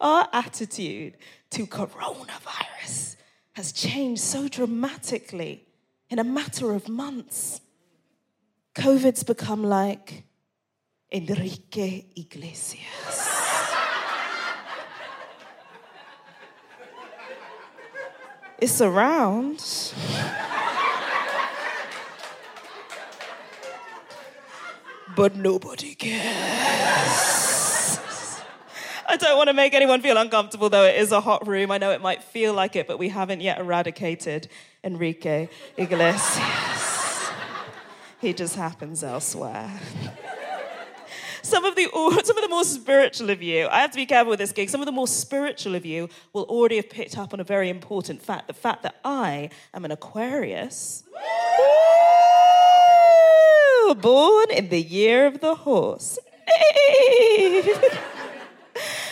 [0.01, 1.13] Our attitude
[1.51, 3.17] to coronavirus
[3.53, 5.67] has changed so dramatically
[6.09, 7.61] in a matter of months.
[8.73, 10.23] COVID's become like
[11.11, 12.79] Enrique Iglesias.
[18.59, 19.63] it's around.
[25.21, 26.17] But nobody cares.
[29.07, 31.69] I don't want to make anyone feel uncomfortable, though it is a hot room.
[31.69, 34.47] I know it might feel like it, but we haven't yet eradicated
[34.83, 35.47] Enrique
[35.77, 37.29] Iglesias.
[38.19, 39.69] he just happens elsewhere.
[41.43, 41.83] Some of, the,
[42.23, 44.71] some of the more spiritual of you, I have to be careful with this gig,
[44.71, 47.69] some of the more spiritual of you will already have picked up on a very
[47.69, 51.03] important fact the fact that I am an Aquarius.
[53.93, 56.19] Born in the year of the horse.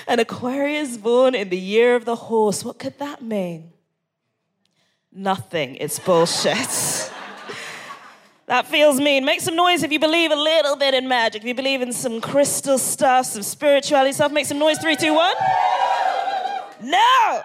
[0.08, 2.64] An Aquarius born in the year of the horse.
[2.64, 3.72] What could that mean?
[5.12, 5.76] Nothing.
[5.76, 6.58] It's bullshit.
[8.48, 9.26] that feels mean.
[9.26, 11.44] Make some noise if you believe a little bit in magic.
[11.44, 14.78] If you believe in some crystal stuff, some spirituality stuff, make some noise.
[14.80, 15.36] Three, two, one.
[16.82, 17.42] No!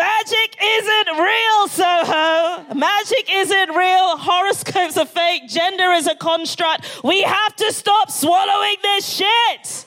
[0.00, 2.74] Magic isn't real, Soho.
[2.74, 4.16] Magic isn't real.
[4.16, 5.46] Horoscopes are fake.
[5.46, 7.04] Gender is a construct.
[7.04, 9.84] We have to stop swallowing this shit.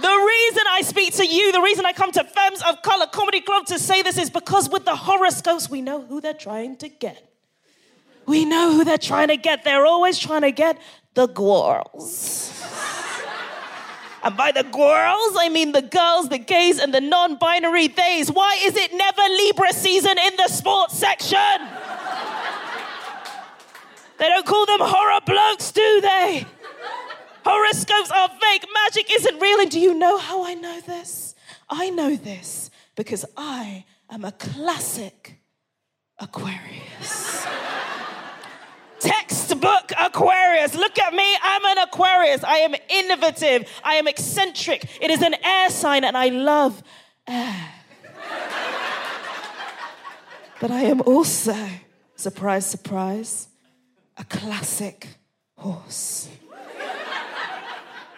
[0.00, 3.40] The reason I speak to you, the reason I come to Femmes of Color Comedy
[3.40, 6.88] Club to say this is because with the horoscopes, we know who they're trying to
[6.88, 7.32] get.
[8.26, 9.62] We know who they're trying to get.
[9.62, 10.78] They're always trying to get
[11.14, 12.60] the girls.
[14.22, 18.30] And by the girls, I mean the girls, the gays, and the non binary theys.
[18.30, 21.38] Why is it never Libra season in the sports section?
[24.18, 26.46] they don't call them horror blokes, do they?
[27.44, 28.66] Horoscopes are fake.
[28.84, 29.60] Magic isn't real.
[29.60, 31.34] And do you know how I know this?
[31.70, 35.40] I know this because I am a classic
[36.18, 37.46] Aquarius.
[39.00, 40.74] Textbook Aquarius.
[40.74, 41.36] Look at me.
[41.42, 42.44] I'm an Aquarius.
[42.44, 43.68] I am innovative.
[43.82, 44.84] I am eccentric.
[45.00, 46.82] It is an air sign, and I love
[47.26, 47.72] air.
[50.60, 51.56] but I am also,
[52.16, 53.48] surprise, surprise,
[54.16, 55.08] a classic
[55.56, 56.28] horse.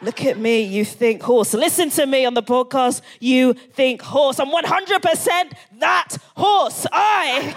[0.03, 1.55] Look at me, you think horse.
[1.55, 4.41] Listen to me on the podcast, you think horse.
[4.41, 6.87] I'm 100% that horse.
[6.91, 7.55] I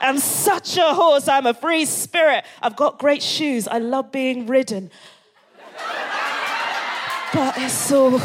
[0.00, 1.28] am such a horse.
[1.28, 2.44] I'm a free spirit.
[2.62, 3.66] I've got great shoes.
[3.68, 4.90] I love being ridden.
[7.34, 8.20] But it's all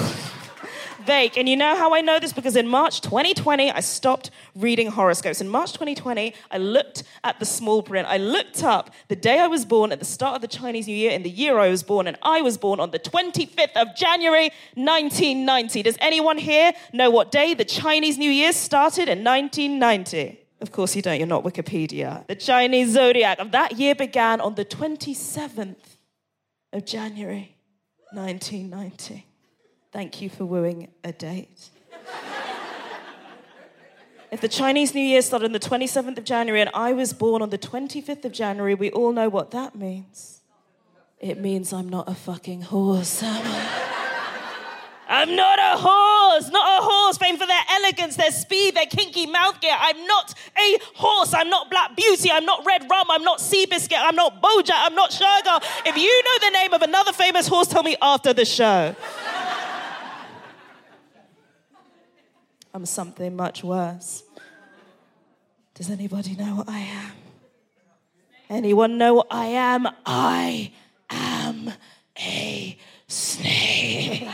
[1.03, 1.37] vague.
[1.37, 2.33] And you know how I know this?
[2.33, 5.41] Because in March 2020, I stopped reading horoscopes.
[5.41, 8.07] In March 2020, I looked at the small print.
[8.07, 10.95] I looked up the day I was born at the start of the Chinese New
[10.95, 13.95] Year in the year I was born, and I was born on the 25th of
[13.95, 15.83] January 1990.
[15.83, 20.42] Does anyone here know what day the Chinese New Year started in 1990?
[20.63, 22.25] Of course you don't, you're not Wikipedia.
[22.27, 25.75] The Chinese zodiac of that year began on the 27th
[26.71, 27.57] of January
[28.13, 29.25] 1990.
[29.91, 31.67] Thank you for wooing a date.
[34.31, 37.41] if the Chinese New Year started on the 27th of January and I was born
[37.41, 40.39] on the 25th of January, we all know what that means.
[41.19, 43.92] It means I'm not a fucking horse, am I?
[45.15, 49.27] I'm not a horse, not a horse famed for their elegance, their speed, their kinky
[49.27, 49.75] mouth gear.
[49.77, 51.35] I'm not a horse.
[51.35, 52.31] I'm not Black Beauty.
[52.31, 53.05] I'm not Red Rum.
[53.11, 53.95] I'm not Seabiscuit.
[53.95, 54.71] I'm not Bojack.
[54.73, 55.59] I'm not Sugar.
[55.85, 58.95] If you know the name of another famous horse, tell me after the show.
[62.73, 64.23] I'm something much worse.
[65.75, 67.11] Does anybody know what I am?
[68.49, 69.87] Anyone know what I am?
[70.07, 70.71] I
[71.11, 71.71] am
[72.17, 74.27] a snake.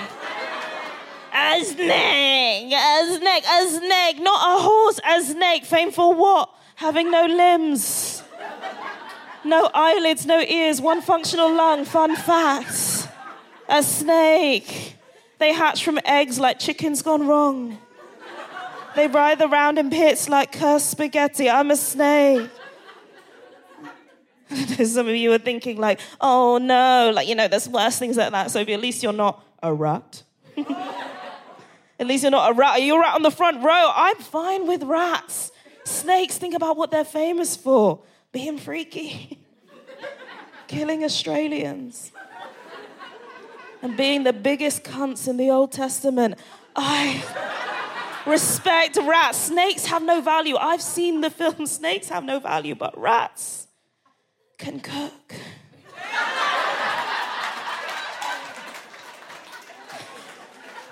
[1.40, 5.66] A snake, a snake, a snake, not a horse, a snake.
[5.66, 6.54] Fame for what?
[6.76, 8.24] Having no limbs,
[9.44, 11.86] no eyelids, no ears, one functional lung.
[11.86, 13.08] Fun fact.
[13.68, 14.96] A snake.
[15.38, 17.78] They hatch from eggs like chickens gone wrong.
[18.96, 21.50] They writhe around in pits like cursed spaghetti.
[21.50, 22.50] I'm a snake.
[24.84, 28.32] Some of you are thinking, like, oh no, like, you know, there's worse things like
[28.32, 28.52] that.
[28.52, 30.24] So at least you're not a rat.
[32.00, 32.82] at least you're not a rat.
[32.82, 33.91] You're a rat on the front row.
[33.93, 35.52] I'm fine with rats.
[35.84, 39.39] Snakes, think about what they're famous for being freaky,
[40.68, 42.12] killing Australians,
[43.82, 46.39] and being the biggest cunts in the Old Testament.
[46.76, 47.24] I.
[48.26, 49.38] Respect rats.
[49.38, 50.56] Snakes have no value.
[50.56, 53.68] I've seen the film Snakes Have No Value, but rats
[54.58, 55.34] can cook.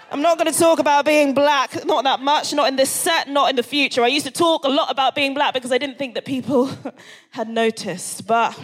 [0.10, 3.28] I'm not going to talk about being black, not that much, not in this set,
[3.28, 4.03] not in the future.
[4.03, 6.72] I used to talk a lot about being black because I didn't think that people
[7.32, 8.26] had noticed.
[8.26, 8.58] But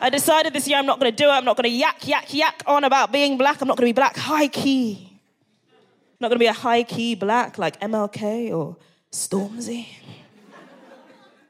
[0.00, 1.32] I decided this year I'm not going to do it.
[1.32, 3.60] I'm not going to yak, yak, yak on about being black.
[3.60, 5.10] I'm not going to be black high key.
[5.10, 8.78] I'm not going to be a high key black like MLK or
[9.12, 9.88] Stormzy.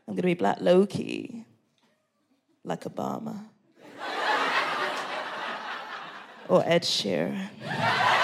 [0.08, 1.44] I'm going to be black low key
[2.64, 3.44] like Obama
[6.48, 8.15] or Ed Sheeran.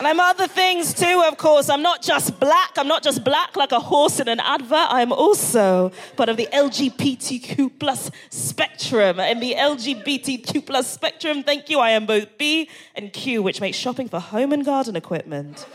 [0.00, 1.68] And I'm other things too, of course.
[1.68, 2.70] I'm not just black.
[2.78, 4.88] I'm not just black like a horse in an advert.
[4.88, 9.20] I'm also part of the LGBTQ plus spectrum.
[9.20, 13.76] In the LGBTQ plus spectrum, thank you, I am both B and Q, which makes
[13.76, 15.66] shopping for home and garden equipment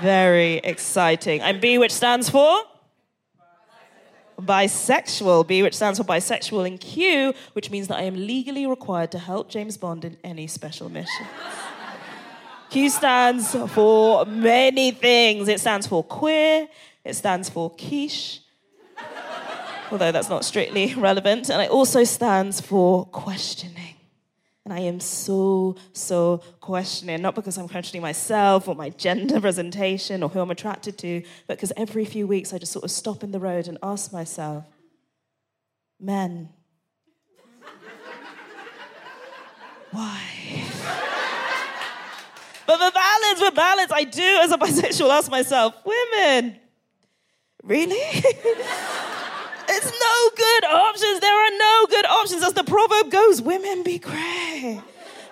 [0.00, 1.42] very exciting.
[1.42, 2.62] I'm B, which stands for?
[4.40, 9.10] bisexual, B, which stands for bisexual, and Q, which means that I am legally required
[9.12, 11.26] to help James Bond in any special mission.
[12.70, 15.48] Q stands for many things.
[15.48, 16.68] It stands for queer,
[17.04, 18.40] it stands for quiche,
[19.90, 23.94] although that's not strictly relevant, and it also stands for questioning.
[24.66, 30.22] And I am so, so questioning, not because I'm questioning myself or my gender presentation
[30.22, 33.24] or who I'm attracted to, but because every few weeks I just sort of stop
[33.24, 34.66] in the road and ask myself,
[35.98, 36.50] men,
[39.90, 40.20] why?
[42.68, 46.56] But the balance, the balance, I do as a bisexual ask myself, women,
[47.64, 48.22] really?
[49.70, 51.20] It's no good options.
[51.20, 52.42] There are no good options.
[52.42, 54.80] As the proverb goes, women be great.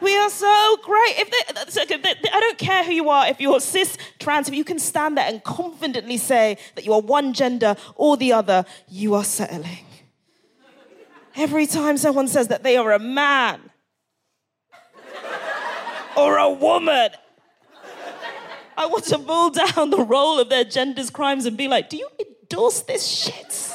[0.02, 1.14] We are so great.
[1.16, 4.78] If they, I don't care who you are, if you're cis, trans, if you can
[4.78, 9.24] stand there and confidently say that you are one gender or the other, you are
[9.24, 9.86] settling.
[11.34, 13.70] Every time someone says that they are a man
[16.16, 17.10] or a woman,
[18.76, 21.96] I want to pull down the role of their gender's crimes and be like, do
[21.96, 23.72] you endorse this shit?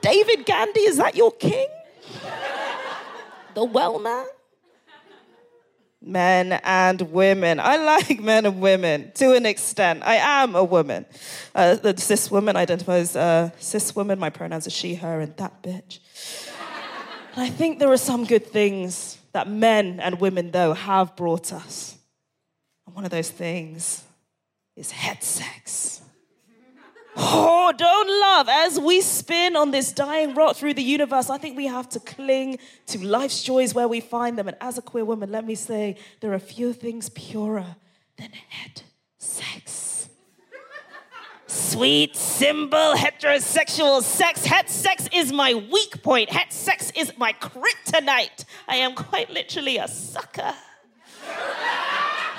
[0.00, 1.68] David Gandhi, is that your king?
[3.54, 4.26] the well man?
[6.02, 7.60] Men and women.
[7.60, 10.02] I like men and women to an extent.
[10.02, 11.04] I am a woman.
[11.54, 14.18] Uh, the cis woman identifies uh, cis woman.
[14.18, 15.98] My pronouns are she, her, and that bitch.
[17.34, 21.52] and I think there are some good things that men and women, though, have brought
[21.52, 21.98] us.
[22.90, 24.02] And one of those things
[24.74, 26.00] is het sex.
[27.16, 28.48] Oh, don't love.
[28.48, 32.00] As we spin on this dying rock through the universe, I think we have to
[32.00, 34.48] cling to life's joys where we find them.
[34.48, 37.76] And as a queer woman, let me say there are few things purer
[38.16, 38.82] than het
[39.18, 40.08] sex.
[41.46, 44.44] Sweet, symbol, heterosexual sex.
[44.46, 46.28] Het sex is my weak point.
[46.30, 48.44] Het sex is my kryptonite.
[48.66, 50.54] I am quite literally a sucker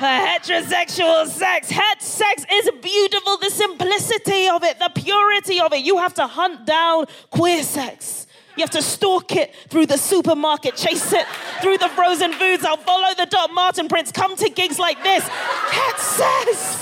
[0.02, 1.70] heterosexual sex.
[1.70, 3.38] Het sex is beautiful.
[3.38, 5.86] The simplicity of it, the purity of it.
[5.86, 8.28] You have to hunt down queer sex.
[8.58, 11.26] You have to stalk it through the supermarket, chase it
[11.62, 12.66] through the frozen foods.
[12.66, 15.24] I'll follow the Doc Marten prints, come to gigs like this.
[15.28, 16.78] Het sex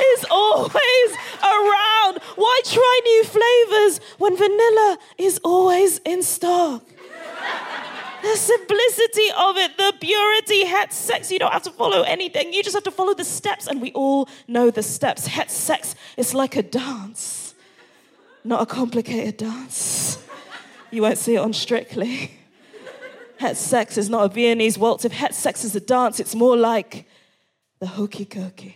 [0.00, 1.08] is always
[1.42, 2.18] around.
[2.36, 6.82] Why try new flavors when vanilla is always in stock?
[8.24, 11.30] The simplicity of it, the purity, het sex.
[11.30, 12.54] You don't have to follow anything.
[12.54, 15.26] You just have to follow the steps, and we all know the steps.
[15.26, 17.54] Het sex is like a dance,
[18.42, 20.16] not a complicated dance.
[20.90, 22.30] You won't see it on Strictly.
[23.36, 25.04] Het sex is not a Viennese waltz.
[25.04, 27.04] If het sex is a dance, it's more like
[27.78, 28.74] the hokey cokey.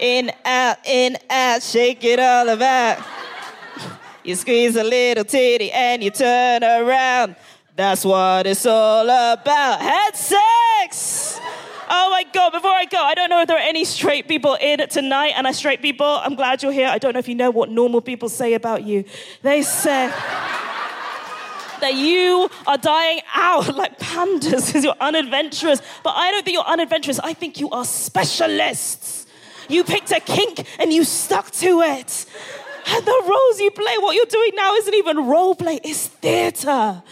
[0.00, 3.04] In, out, in, out, shake it all about.
[4.24, 7.36] You squeeze a little titty and you turn around.
[7.74, 9.80] That's what it's all about.
[9.80, 11.40] Het sex!
[11.88, 14.56] Oh my God, before I go, I don't know if there are any straight people
[14.60, 16.88] in tonight, and I straight people, I'm glad you're here.
[16.88, 19.04] I don't know if you know what normal people say about you.
[19.42, 20.08] They say
[21.80, 25.80] that you are dying out like pandas because you're unadventurous.
[26.04, 27.18] But I don't think you're unadventurous.
[27.20, 29.26] I think you are specialists.
[29.68, 32.26] You picked a kink and you stuck to it.
[32.86, 37.02] And the roles you play, what you're doing now isn't even role play, it's theater.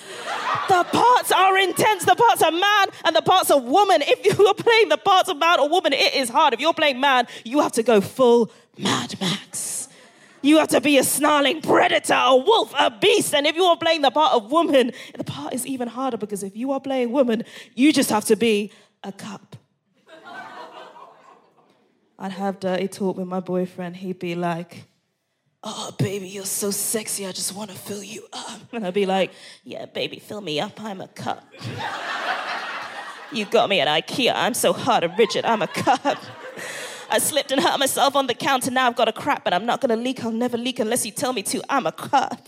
[0.68, 2.04] The parts are intense.
[2.04, 4.02] The parts are man and the parts are woman.
[4.02, 6.54] If you're playing the parts of man or woman, it is hard.
[6.54, 9.88] If you're playing man, you have to go full Mad Max.
[10.42, 13.34] You have to be a snarling predator, a wolf, a beast.
[13.34, 16.42] And if you are playing the part of woman, the part is even harder because
[16.42, 17.44] if you are playing woman,
[17.74, 18.72] you just have to be
[19.04, 19.56] a cup.
[22.18, 23.96] I'd have dirty talk with my boyfriend.
[23.96, 24.84] He'd be like,
[25.62, 28.60] oh, baby, you're so sexy, I just want to fill you up.
[28.72, 29.32] And I'd be like,
[29.64, 31.44] yeah, baby, fill me up, I'm a cup.
[33.32, 36.18] you got me at Ikea, I'm so hard and rigid, I'm a cup.
[37.12, 38.70] I slipped and hurt myself on the counter.
[38.70, 40.24] Now I've got a crap, but I'm not gonna leak.
[40.24, 41.60] I'll never leak unless you tell me to.
[41.68, 42.46] I'm a cup.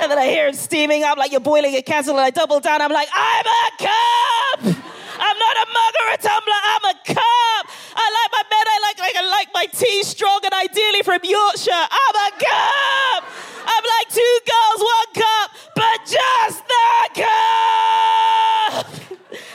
[0.00, 1.02] and then I hear him steaming.
[1.02, 2.14] I'm like, you're boiling a kettle.
[2.14, 2.80] And I double down.
[2.80, 4.84] I'm like, I'm a cup.
[5.18, 6.60] I'm not a mug or a tumbler.
[6.62, 7.64] I'm a cup.
[7.96, 8.66] I like my men.
[8.66, 11.70] I like, like I like my tea strong and ideally from Yorkshire.
[11.70, 13.24] I'm a cup.
[13.64, 18.86] I'm like two girls, one cup, but just the cup.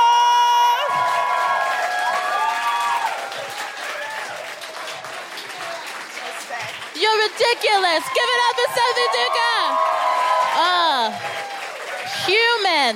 [7.01, 8.03] You're ridiculous.
[8.13, 9.61] Give it up for Sophie Duker.
[10.59, 11.09] Ah,
[12.25, 12.95] human,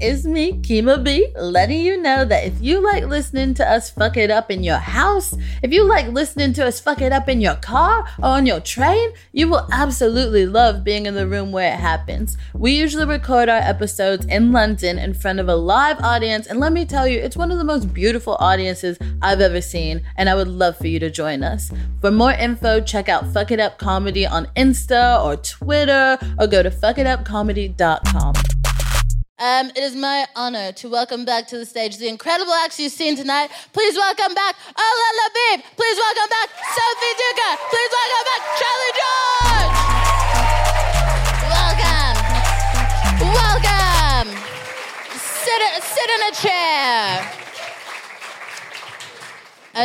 [0.00, 4.16] it's me, Kemah B, letting you know that if you like listening to us fuck
[4.16, 7.40] it up in your house, if you like listening to us fuck it up in
[7.40, 11.72] your car or on your train, you will absolutely love being in the room where
[11.72, 12.36] it happens.
[12.54, 16.72] We usually record our episodes in London in front of a live audience, and let
[16.72, 20.34] me tell you, it's one of the most beautiful audiences I've ever seen, and I
[20.34, 21.70] would love for you to join us.
[22.00, 26.62] For more info, check out Fuck It Up Comedy on Insta or Twitter, or go
[26.62, 28.59] to fuckitupcomedy.com.
[29.40, 32.92] Um, it is my honor to welcome back to the stage the incredible acts you've
[32.92, 33.48] seen tonight.
[33.72, 35.62] Please welcome back Ola Labib.
[35.76, 37.56] Please welcome back Sophie Duker.
[37.70, 39.72] Please welcome back Charlie George.
[41.56, 42.16] Welcome.
[43.32, 44.28] Welcome.
[45.16, 47.24] Sit, sit in a chair.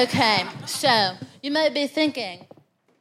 [0.03, 2.45] Okay, so you might be thinking,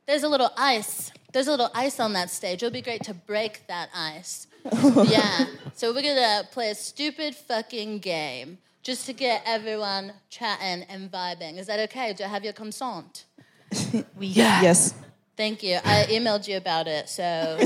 [0.06, 1.10] there's a little ice.
[1.32, 2.62] There's a little ice on that stage.
[2.62, 4.46] It would be great to break that ice.
[5.06, 5.46] yeah.
[5.76, 11.58] So we're gonna play a stupid fucking game just to get everyone chatting and vibing.
[11.58, 12.12] Is that okay?
[12.12, 13.24] Do I have your consent?
[14.16, 14.94] We Yes.
[15.36, 15.80] Thank you.
[15.84, 17.58] I emailed you about it, so.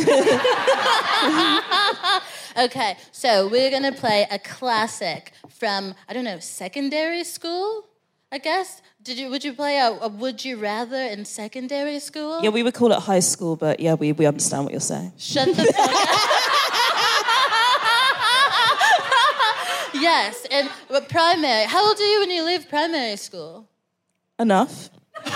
[2.64, 7.84] okay, so we're gonna play a classic from I don't know secondary school.
[8.32, 8.82] I guess.
[9.02, 9.28] Did you?
[9.30, 12.42] Would you play a, a Would You Rather in secondary school?
[12.42, 15.12] Yeah, we would call it high school, but yeah, we, we understand what you're saying.
[15.18, 16.37] Shut the fuck up.
[20.08, 21.64] Yes, and but primary.
[21.64, 23.68] How old are you when you leave primary school?
[24.38, 24.90] Enough.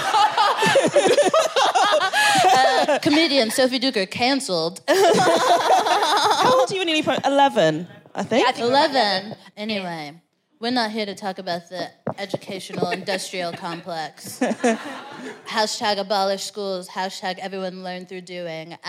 [2.45, 4.81] Uh, comedian Sophie Duker canceled.
[4.89, 7.09] How old are you when you leave?
[7.25, 8.59] 11, I think.
[8.59, 9.35] Eleven.
[9.57, 10.21] Anyway,
[10.63, 14.39] we're not here to talk about the educational industrial complex.
[15.49, 16.89] hashtag abolish schools.
[16.89, 18.75] Hashtag everyone learn through doing.
[18.75, 18.79] Um,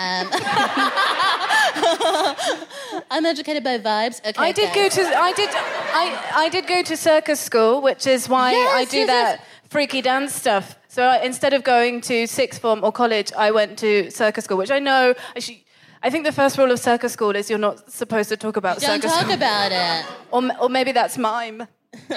[3.09, 4.19] I'm educated by vibes.
[4.23, 8.05] Okay, I did go to I did I, I did go to circus school, which
[8.05, 9.47] is why I do yes, that yes.
[9.69, 10.77] freaky dance stuff.
[10.89, 14.57] So I, instead of going to sixth form or college, I went to circus school,
[14.57, 15.62] which I know actually
[16.05, 18.81] I think the first rule of circus school is you're not supposed to talk about
[18.81, 18.87] circus.
[18.87, 19.35] Don't circus talk school.
[19.35, 20.05] about it.
[20.31, 21.67] Or, or maybe that's mime.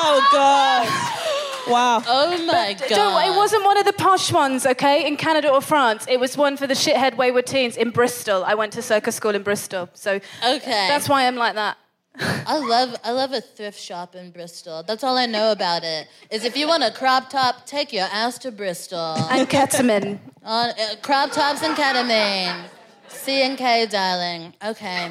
[0.00, 1.70] Oh God!
[1.70, 2.02] Wow.
[2.06, 2.88] Oh my god.
[2.88, 6.06] Don't, it wasn't one of the posh ones, okay, in Canada or France.
[6.08, 8.42] It was one for the shithead wayward teens in Bristol.
[8.44, 9.88] I went to circus school in Bristol.
[9.94, 10.12] So
[10.44, 10.86] Okay.
[10.88, 11.76] that's why I'm like that.
[12.20, 14.82] I love I love a thrift shop in Bristol.
[14.82, 16.08] That's all I know about it.
[16.30, 19.16] Is if you want a crop top, take your ass to Bristol.
[19.30, 20.18] And ketamine.
[20.42, 22.64] On uh, crop tops and ketamine.
[23.08, 24.52] C and K, darling.
[24.64, 25.10] Okay,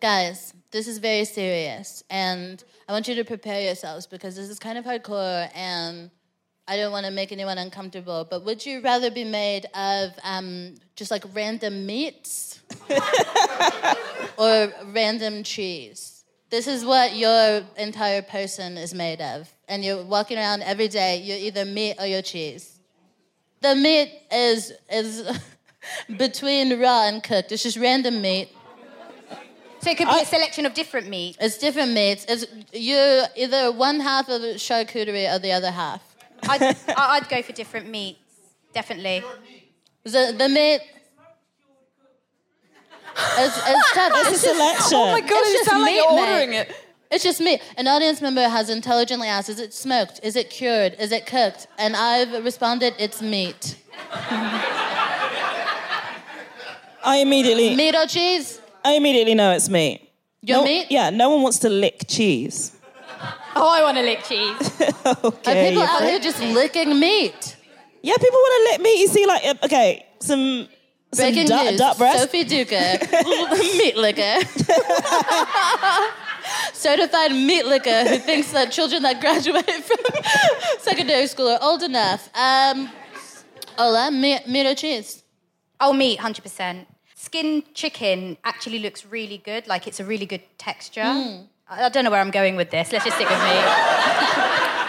[0.00, 4.58] guys, this is very serious, and I want you to prepare yourselves because this is
[4.58, 6.10] kind of hardcore, and
[6.68, 8.26] I don't want to make anyone uncomfortable.
[8.28, 12.47] But would you rather be made of um, just like random meats
[14.36, 16.24] or random cheese?
[16.50, 21.18] This is what your entire person is made of, and you're walking around every day.
[21.18, 22.78] You're either meat or you're cheese.
[23.60, 25.22] The meat is is
[26.16, 27.52] between raw and cooked.
[27.52, 28.48] It's just random meat.
[29.80, 31.36] So it could be a selection of different meat.
[31.40, 32.24] It's different meats.
[32.28, 36.02] It's you're either one half of a charcuterie or the other half.
[36.48, 38.20] I'd, I'd go for different meats,
[38.72, 39.22] definitely.
[40.04, 40.80] The the meat.
[43.38, 44.12] It's, it's tough.
[44.14, 44.98] It's a It's just, selection.
[44.98, 46.20] Oh my god, It's you just sound like you're mate.
[46.20, 46.74] ordering it.
[47.10, 47.60] it's just meat.
[47.76, 50.20] An audience member has intelligently asked, "Is it smoked?
[50.22, 50.94] Is it cured?
[50.98, 53.76] Is it cooked?" And I've responded, "It's meat."
[57.04, 58.60] I immediately, Meat or cheese?
[58.84, 60.10] I immediately know it's meat.
[60.42, 60.86] Your no, meat?
[60.90, 62.72] Yeah, no one wants to lick cheese.
[63.56, 64.80] Oh, I want to lick cheese.
[65.04, 66.10] Are people out think?
[66.10, 67.56] here just licking meat?
[68.02, 69.00] Yeah, people want to lick meat.
[69.00, 70.68] You see, like, uh, okay, some some
[71.16, 72.20] Breaking duck, news: duck breast.
[72.20, 73.00] Sophie Duker,
[73.78, 74.44] meat licker,
[76.74, 79.96] certified meat licker, who thinks that children that graduate from
[80.80, 82.28] secondary school are old enough.
[82.34, 82.90] Um,
[83.78, 85.22] Ola, meat, meat or cheese?
[85.80, 86.86] Oh, meat, 100%.
[87.14, 91.02] Skin chicken actually looks really good, like it's a really good texture.
[91.02, 92.92] I I don't know where I'm going with this.
[92.92, 93.64] Let's just stick with meat.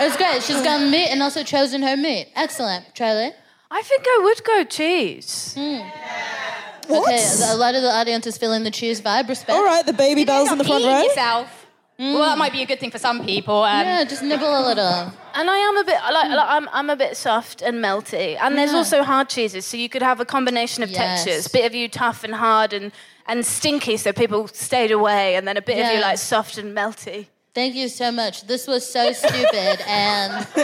[0.01, 0.41] It's great.
[0.43, 2.29] She's gone meat and also chosen her meat.
[2.35, 3.31] Excellent, Charlie.
[3.71, 5.53] I think I would go cheese.
[5.57, 9.29] Okay, a lot of the audience is feeling the cheese vibe.
[9.29, 9.51] Respect.
[9.51, 11.01] All right, the Babybels in the front row.
[11.03, 11.55] yourself.
[11.99, 13.61] Well, that might be a good thing for some people.
[13.63, 15.11] Um, Yeah, just nibble a little.
[15.35, 18.37] And I am a bit like, like I'm, I'm a bit soft and melty.
[18.41, 18.77] And there's Yeah.
[18.77, 21.25] also hard cheeses, so you could have a combination of Yes.
[21.25, 21.47] textures.
[21.49, 22.91] Bit of you tough and hard and
[23.27, 26.75] and stinky, so people stayed away, and then a bit of you like soft and
[26.75, 27.27] melty.
[27.53, 28.47] Thank you so much.
[28.47, 30.47] This was so stupid, and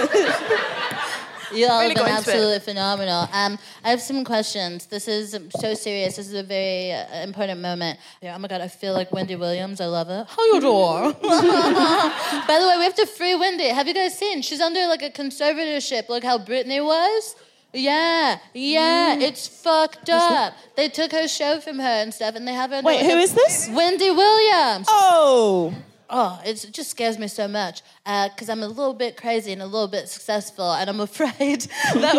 [1.54, 2.34] you all Really have been got into it.
[2.34, 3.30] absolutely phenomenal.
[3.32, 4.86] Um, I have some questions.
[4.88, 6.16] This is so serious.
[6.18, 8.00] This is a very uh, important moment.
[8.22, 9.82] Yeah, oh my god, I feel like Wendy Williams.
[9.82, 10.26] I love it.
[10.36, 11.14] How you doing?
[11.22, 13.68] By the way, we have to free Wendy.
[13.70, 14.42] Have you guys seen?
[14.42, 16.10] She's under like a conservatorship.
[16.10, 17.36] Look how Britney was.
[17.74, 20.54] Yeah, yeah, it's fucked up.
[20.78, 22.82] They took her show from her and stuff, and they have her.
[22.82, 23.70] Wait, who is this?
[23.70, 24.88] Wendy Williams.
[24.90, 25.74] Oh,
[26.18, 29.66] Oh, it just scares me so much because I'm a little bit crazy and a
[29.66, 31.64] little bit successful, and I'm afraid
[31.94, 32.16] that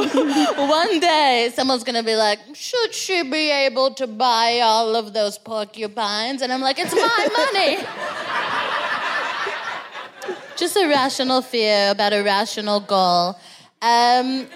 [0.69, 5.39] one day someone's gonna be like, "Should she be able to buy all of those
[5.39, 7.87] porcupines?" And I'm like, "It's my money."
[10.57, 13.39] just a rational fear about a rational goal.
[13.81, 14.47] Um,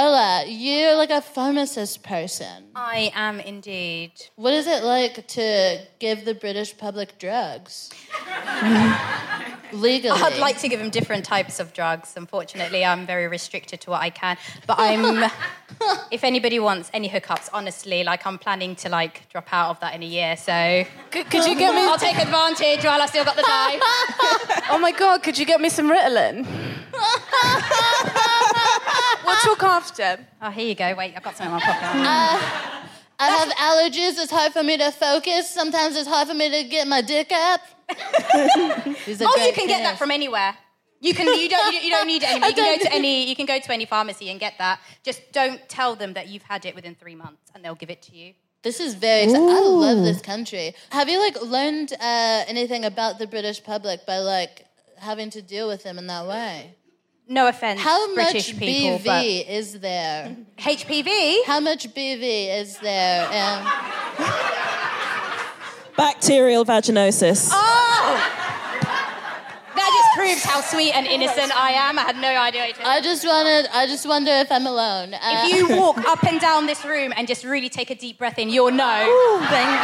[0.00, 2.66] Ola, you're like a pharmacist person.
[2.76, 4.12] I am indeed.
[4.36, 7.90] What is it like to give the British public drugs?
[9.72, 10.20] Legally.
[10.22, 12.14] I'd like to give them different types of drugs.
[12.16, 14.36] Unfortunately, I'm very restricted to what I can.
[14.68, 15.28] But I'm,
[16.12, 19.96] if anybody wants any hookups, honestly, like I'm planning to like drop out of that
[19.96, 20.36] in a year.
[20.36, 21.80] So Could, could you get me?
[21.80, 23.80] I'll take advantage while I still got the time.
[24.70, 26.46] Oh my god, could you get me some Ritalin?
[29.24, 30.20] What's your cough, Deb?
[30.42, 30.94] Oh, here you go.
[30.96, 32.88] Wait, I've got something in my pocket.
[33.20, 34.20] I have allergies.
[34.22, 35.50] It's hard for me to focus.
[35.50, 37.60] Sometimes it's hard for me to get my dick up.
[37.90, 40.54] Oh, you great can get that from anywhere.
[41.00, 41.26] You can.
[41.26, 41.72] You don't.
[41.72, 42.48] You, don't- you don't need it anymore.
[42.50, 43.28] You can go to any.
[43.28, 44.80] You can go to any pharmacy and get that.
[45.04, 48.02] Just don't tell them that you've had it within three months, and they'll give it
[48.02, 48.34] to you.
[48.62, 49.26] This is very.
[49.26, 50.74] Exci- I love this country.
[50.90, 54.64] Have you like learned uh, anything about the British public by like
[54.96, 56.74] having to deal with them in that way?
[57.30, 60.34] No offense, How British much people, BV is there?
[60.56, 61.44] HPV.
[61.44, 63.26] How much BV is there?
[63.26, 63.64] Um,
[65.96, 67.50] bacterial vaginosis.
[67.52, 68.34] Oh!
[69.76, 71.98] That just proves how sweet and innocent I am.
[71.98, 72.62] I had no idea.
[72.62, 72.86] what it was.
[72.86, 73.68] I just wanted.
[73.72, 75.12] I just wonder if I'm alone.
[75.14, 78.18] Uh, If you walk up and down this room and just really take a deep
[78.18, 79.04] breath in, you'll know.
[79.50, 79.76] thank you.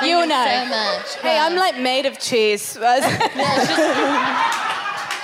[0.00, 0.64] Thank You'll you know.
[0.64, 1.14] so much.
[1.22, 2.76] Hey, I'm like made of cheese.
[2.82, 3.60] Yeah,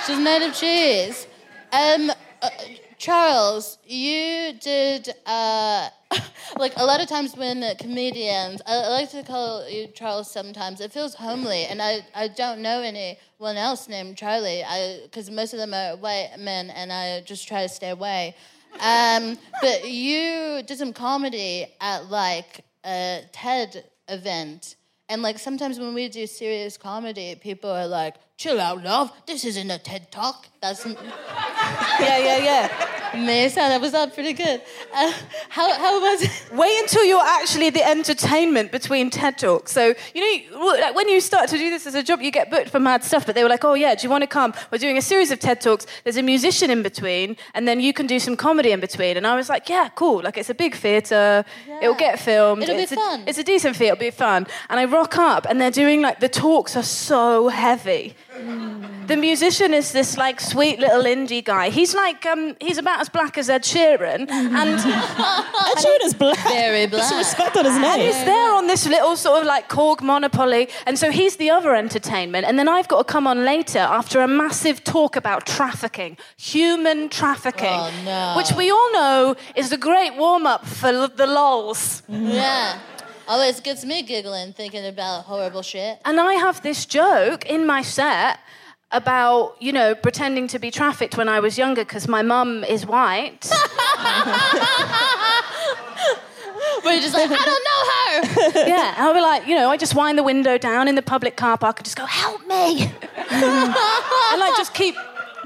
[0.05, 1.27] she's, she's made of cheese.
[1.75, 2.09] Um,
[2.41, 2.49] uh,
[2.97, 5.89] Charles, you did uh,
[6.57, 10.79] like a lot of times when comedians, I, I like to call you Charles sometimes.
[10.79, 15.51] It feels homely, and I, I don't know anyone else named Charlie I because most
[15.51, 18.37] of them are white men, and I just try to stay away.
[18.79, 24.77] Um, but you did some comedy at like a TED event.
[25.07, 29.11] And like sometimes when we do serious comedy, people are like, chill out, love.
[29.27, 30.47] This isn't a TED talk.
[30.61, 30.85] That's
[31.99, 32.94] Yeah, yeah, yeah.
[33.17, 33.47] Me.
[33.47, 34.61] That was not pretty good.
[34.93, 35.13] Uh,
[35.49, 36.31] how, how was it?
[36.53, 39.71] Wait until you're actually the entertainment between TED Talks.
[39.71, 42.49] So, you know, like when you start to do this as a job, you get
[42.49, 44.53] booked for mad stuff, but they were like, oh, yeah, do you want to come?
[44.71, 45.85] We're doing a series of TED Talks.
[46.03, 49.17] There's a musician in between, and then you can do some comedy in between.
[49.17, 50.21] And I was like, yeah, cool.
[50.21, 51.45] Like, it's a big theatre.
[51.81, 52.63] It'll get filmed.
[52.63, 53.23] It'll be a, fun.
[53.27, 53.85] It's a decent fee.
[53.85, 54.47] It'll be fun.
[54.69, 58.15] And I rock up, and they're doing like, the talks are so heavy.
[59.07, 61.69] The musician is this like sweet little indie guy.
[61.69, 66.37] He's like um, he's about as black as Ed Sheeran, and Ed Sheeran is black.
[66.47, 67.03] Very Put black.
[67.09, 70.69] some respect on his and he's there on this little sort of like Korg monopoly,
[70.87, 74.21] and so he's the other entertainment, and then I've got to come on later after
[74.21, 78.33] a massive talk about trafficking, human trafficking, Oh, no.
[78.37, 82.01] which we all know is a great warm up for l- the lols.
[82.09, 82.79] Yeah.
[83.27, 85.99] Always gets me giggling thinking about horrible shit.
[86.05, 88.39] And I have this joke in my set
[88.91, 92.85] about, you know, pretending to be trafficked when I was younger because my mum is
[92.85, 93.49] white.
[96.83, 98.67] You're just like, I don't know her.
[98.69, 101.35] yeah, I'll be like, you know, I just wind the window down in the public
[101.35, 102.83] car park and just go, help me.
[103.31, 104.95] and like just keep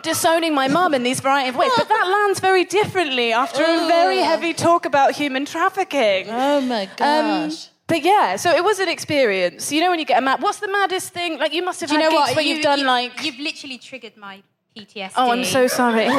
[0.04, 1.72] disowning my mum in these variety of ways.
[1.76, 6.28] But that lands very differently after a very heavy talk about human trafficking.
[6.30, 7.69] Oh my Um, gosh.
[7.90, 9.72] But yeah, so it was an experience.
[9.72, 11.38] You know when you get a mad, what's the maddest thing?
[11.38, 12.36] Like you must have Do you had know gigs what?
[12.38, 13.26] where you've done like.
[13.26, 14.42] You've literally triggered my
[14.78, 15.12] PTSD.
[15.18, 16.08] Oh, I'm so sorry.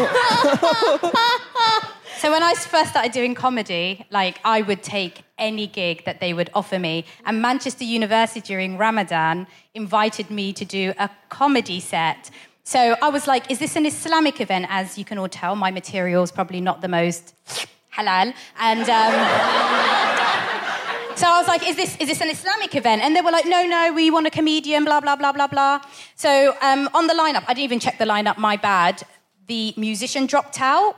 [2.20, 6.34] So when I first started doing comedy, like I would take any gig that they
[6.34, 7.06] would offer me.
[7.24, 12.30] And Manchester University during Ramadan invited me to do a comedy set.
[12.62, 14.66] So I was like, is this an Islamic event?
[14.68, 17.34] As you can all tell, my material's probably not the most
[17.96, 18.34] halal.
[18.58, 20.19] And um,
[21.16, 23.02] so I was like, is this, is this an Islamic event?
[23.02, 25.80] And they were like, no, no, we want a comedian, blah, blah, blah, blah, blah.
[26.14, 29.02] So um, on the lineup, I didn't even check the lineup, my bad.
[29.46, 30.96] The musician dropped out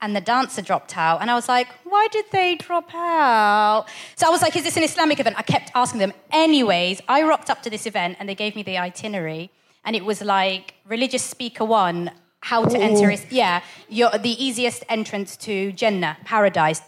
[0.00, 1.20] and the dancer dropped out.
[1.20, 3.86] And I was like, why did they drop out?
[4.16, 5.36] So I was like, is this an Islamic event?
[5.38, 6.12] I kept asking them.
[6.30, 9.50] Anyways, I rocked up to this event and they gave me the itinerary.
[9.84, 14.84] And it was like religious speaker one, how to enter, is, yeah, you're the easiest
[14.88, 16.82] entrance to Jannah, paradise.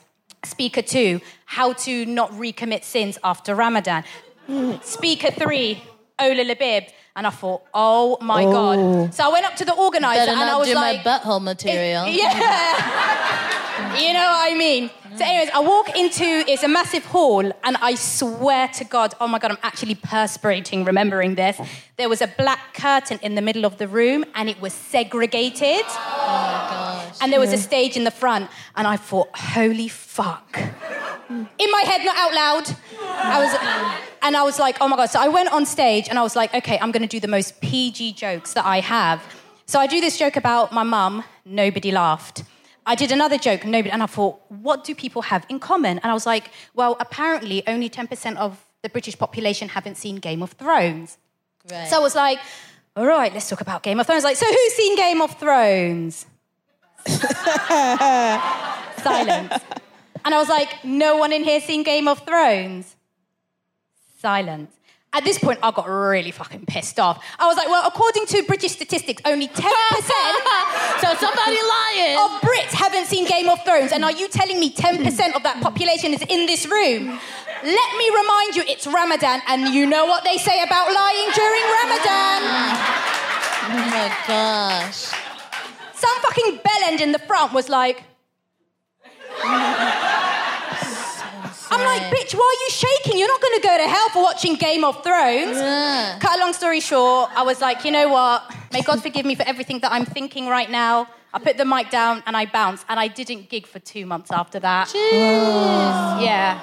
[0.46, 4.04] Speaker two, how to not recommit sins after Ramadan.
[4.82, 5.82] Speaker three,
[6.18, 6.88] Ola Labib.
[7.14, 8.52] And I thought, oh my oh.
[8.52, 9.14] God.
[9.14, 11.42] So I went up to the organizer Better and I was do like, my butthole
[11.42, 12.06] material.
[12.08, 13.98] yeah.
[13.98, 14.90] you know what I mean?
[15.16, 19.26] So, anyways, I walk into it's a massive hall, and I swear to God, oh
[19.26, 21.58] my God, I'm actually perspirating remembering this.
[21.96, 25.84] There was a black curtain in the middle of the room, and it was segregated.
[25.86, 27.18] Oh my gosh.
[27.22, 30.58] And there was a stage in the front, and I thought, holy fuck.
[31.30, 32.76] In my head, not out loud.
[33.00, 35.06] I was, and I was like, oh my God.
[35.06, 37.28] So I went on stage and I was like, okay, I'm going to do the
[37.28, 39.22] most PG jokes that I have.
[39.64, 42.44] So I do this joke about my mum, nobody laughed.
[42.88, 45.98] I did another joke, nobody, and I thought, what do people have in common?
[45.98, 50.40] And I was like, well, apparently only 10% of the British population haven't seen Game
[50.40, 51.18] of Thrones.
[51.68, 51.88] Right.
[51.88, 52.38] So I was like,
[52.96, 54.22] all right, let's talk about Game of Thrones.
[54.22, 56.26] Like, so who's seen Game of Thrones?
[57.06, 57.22] Silence.
[60.24, 62.94] And I was like, no one in here seen Game of Thrones?
[64.20, 64.70] Silence.
[65.12, 67.24] At this point, I got really fucking pissed off.
[67.38, 70.02] I was like, well, according to British statistics, only 10% so somebody
[72.16, 73.92] of Brits haven't seen Game of Thrones.
[73.92, 77.18] And are you telling me 10% of that population is in this room?
[77.62, 81.64] Let me remind you, it's Ramadan, and you know what they say about lying during
[81.80, 82.40] Ramadan.
[83.68, 85.12] Oh my gosh.
[85.94, 88.04] Some fucking bellend in the front was like,
[91.68, 93.18] I'm like, bitch, why are you shaking?
[93.18, 95.56] You're not going to go to hell for watching Game of Thrones.
[95.56, 96.18] Yeah.
[96.20, 98.54] Cut a long story short, I was like, you know what?
[98.72, 101.08] May God forgive me for everything that I'm thinking right now.
[101.34, 104.30] I put the mic down and I bounced, and I didn't gig for two months
[104.30, 104.92] after that.
[104.94, 106.60] Yeah.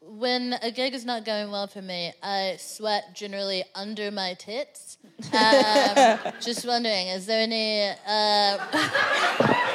[0.00, 4.96] When a gig is not going well for me, I sweat generally under my tits.
[5.32, 7.90] Um, just wondering, is there any?
[8.06, 8.58] Uh,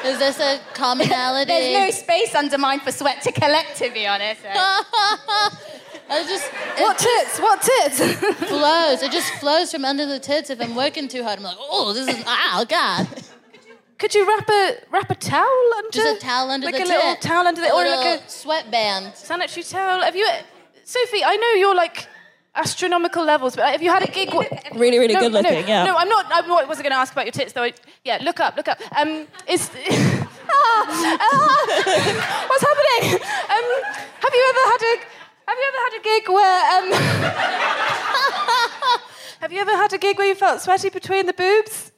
[0.06, 1.52] is this a commonality?
[1.52, 4.42] There's no space under mine for sweat to collect, to be honest.
[6.12, 6.48] I just
[6.80, 7.40] what tits?
[7.40, 8.00] What tits?
[8.50, 9.04] flows.
[9.04, 10.50] It just flows from under the tits.
[10.50, 13.08] If I'm working too hard, I'm like, oh, this is ah, oh god.
[14.00, 15.92] Could you wrap a wrap a towel under?
[15.92, 18.30] Just a towel under like the a little towel under the a or like a
[18.30, 19.14] sweatband.
[19.16, 20.02] sanitary towel.
[20.02, 20.26] Have you,
[20.86, 21.24] Sophie?
[21.24, 22.08] I know you're like
[22.56, 24.30] astronomical levels, but have you had a gig?
[24.74, 25.84] Really, really no, good looking, No, yeah.
[25.84, 26.32] no, I'm not.
[26.32, 27.64] I wasn't going to ask about your tits though.
[27.64, 27.74] I-
[28.06, 28.80] Yeah, look up, look up.
[28.98, 29.70] Um, is
[30.52, 31.66] Ah, ah,
[32.50, 33.20] what's happening?
[33.56, 33.66] Um,
[34.24, 34.94] have you ever had a
[35.50, 36.88] Have you ever had a gig where um,
[39.42, 41.92] Have you ever had a gig where you felt sweaty between the boobs?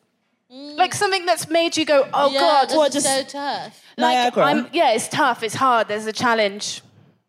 [0.52, 3.82] Like something that's made you go, oh yeah, god, this What, is just- so tough.
[3.97, 4.43] like Niagara.
[4.43, 5.88] I'm, yeah, it's tough, it's hard.
[5.88, 6.82] There's a challenge.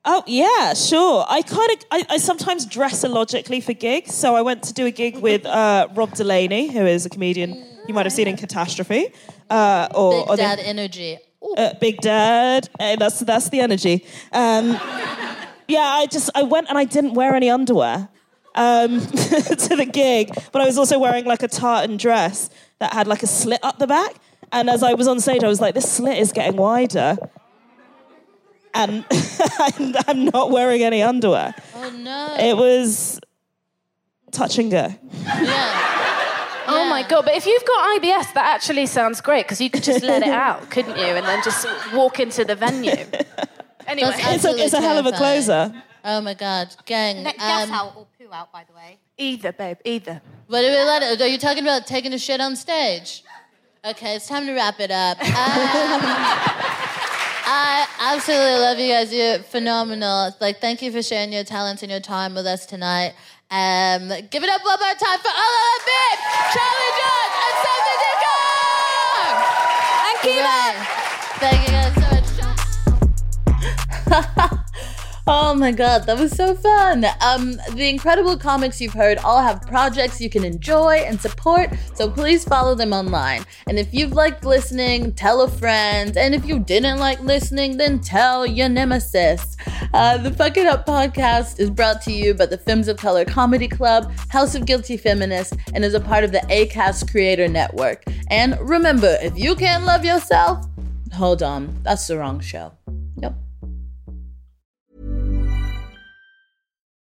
[0.05, 1.25] Oh yeah, sure.
[1.29, 4.13] I kind of I, I sometimes dress illogically for gigs.
[4.15, 7.65] So I went to do a gig with uh, Rob Delaney, who is a comedian
[7.87, 9.13] you might have seen in Catastrophe,
[9.51, 11.19] uh, or, Big or the- dad energy.
[11.57, 12.69] Uh, Big Dad.
[12.79, 14.05] Hey, that's that's the energy.
[14.33, 14.71] Um,
[15.69, 18.09] yeah, I just I went and I didn't wear any underwear
[18.55, 23.07] um, to the gig, but I was also wearing like a tartan dress that had
[23.07, 24.15] like a slit up the back.
[24.51, 27.17] And as I was on stage, I was like, this slit is getting wider.
[28.75, 29.05] And
[29.79, 31.55] and I'm not wearing any underwear.
[31.75, 32.37] Oh no.
[32.39, 33.21] It was
[34.31, 34.89] touch and go.
[35.25, 35.89] yeah.
[36.69, 37.25] Oh my god!
[37.27, 40.29] But if you've got IBS, that actually sounds great because you could just let it
[40.47, 41.05] out, couldn't you?
[41.05, 42.93] And then just walk into the venue.
[43.87, 45.43] Anyway, It's a, it's a hell of a terrifying.
[45.43, 45.83] closer.
[46.05, 47.23] Oh my god, gang.
[47.23, 48.99] Ne- gas um, out or poo out, by the way.
[49.19, 50.21] either, babe, either.
[50.49, 53.23] What are, we let are you talking about taking a shit on stage?
[53.85, 55.19] Okay, it's time to wrap it up.
[55.21, 55.27] Um,
[57.45, 59.13] I absolutely love you guys.
[59.13, 60.35] You're phenomenal.
[60.41, 63.15] Like, thank you for sharing your talents and your time with us tonight.
[63.51, 66.19] Um, give it up one more time for Ola Labib,
[66.55, 69.35] Charlie George, and Sophie Duker!
[70.09, 70.59] And Kiva!
[71.39, 71.95] Thank you guys
[74.09, 74.59] so much.
[75.25, 77.07] Oh my god, that was so fun.
[77.21, 82.11] Um, the incredible comics you've heard all have projects you can enjoy and support, so
[82.11, 83.45] please follow them online.
[83.69, 86.17] And if you've liked listening, tell a friend.
[86.17, 89.57] And if you didn't like listening, then tell your nemesis.
[89.95, 93.25] Uh, the Fuck It Up podcast is brought to you by the Femmes of Color
[93.25, 98.03] Comedy Club, House of Guilty Feminists, and is a part of the ACAST Creator Network.
[98.29, 100.67] And remember, if you can't love yourself,
[101.13, 102.73] hold on, that's the wrong show.
[103.19, 103.37] Yep.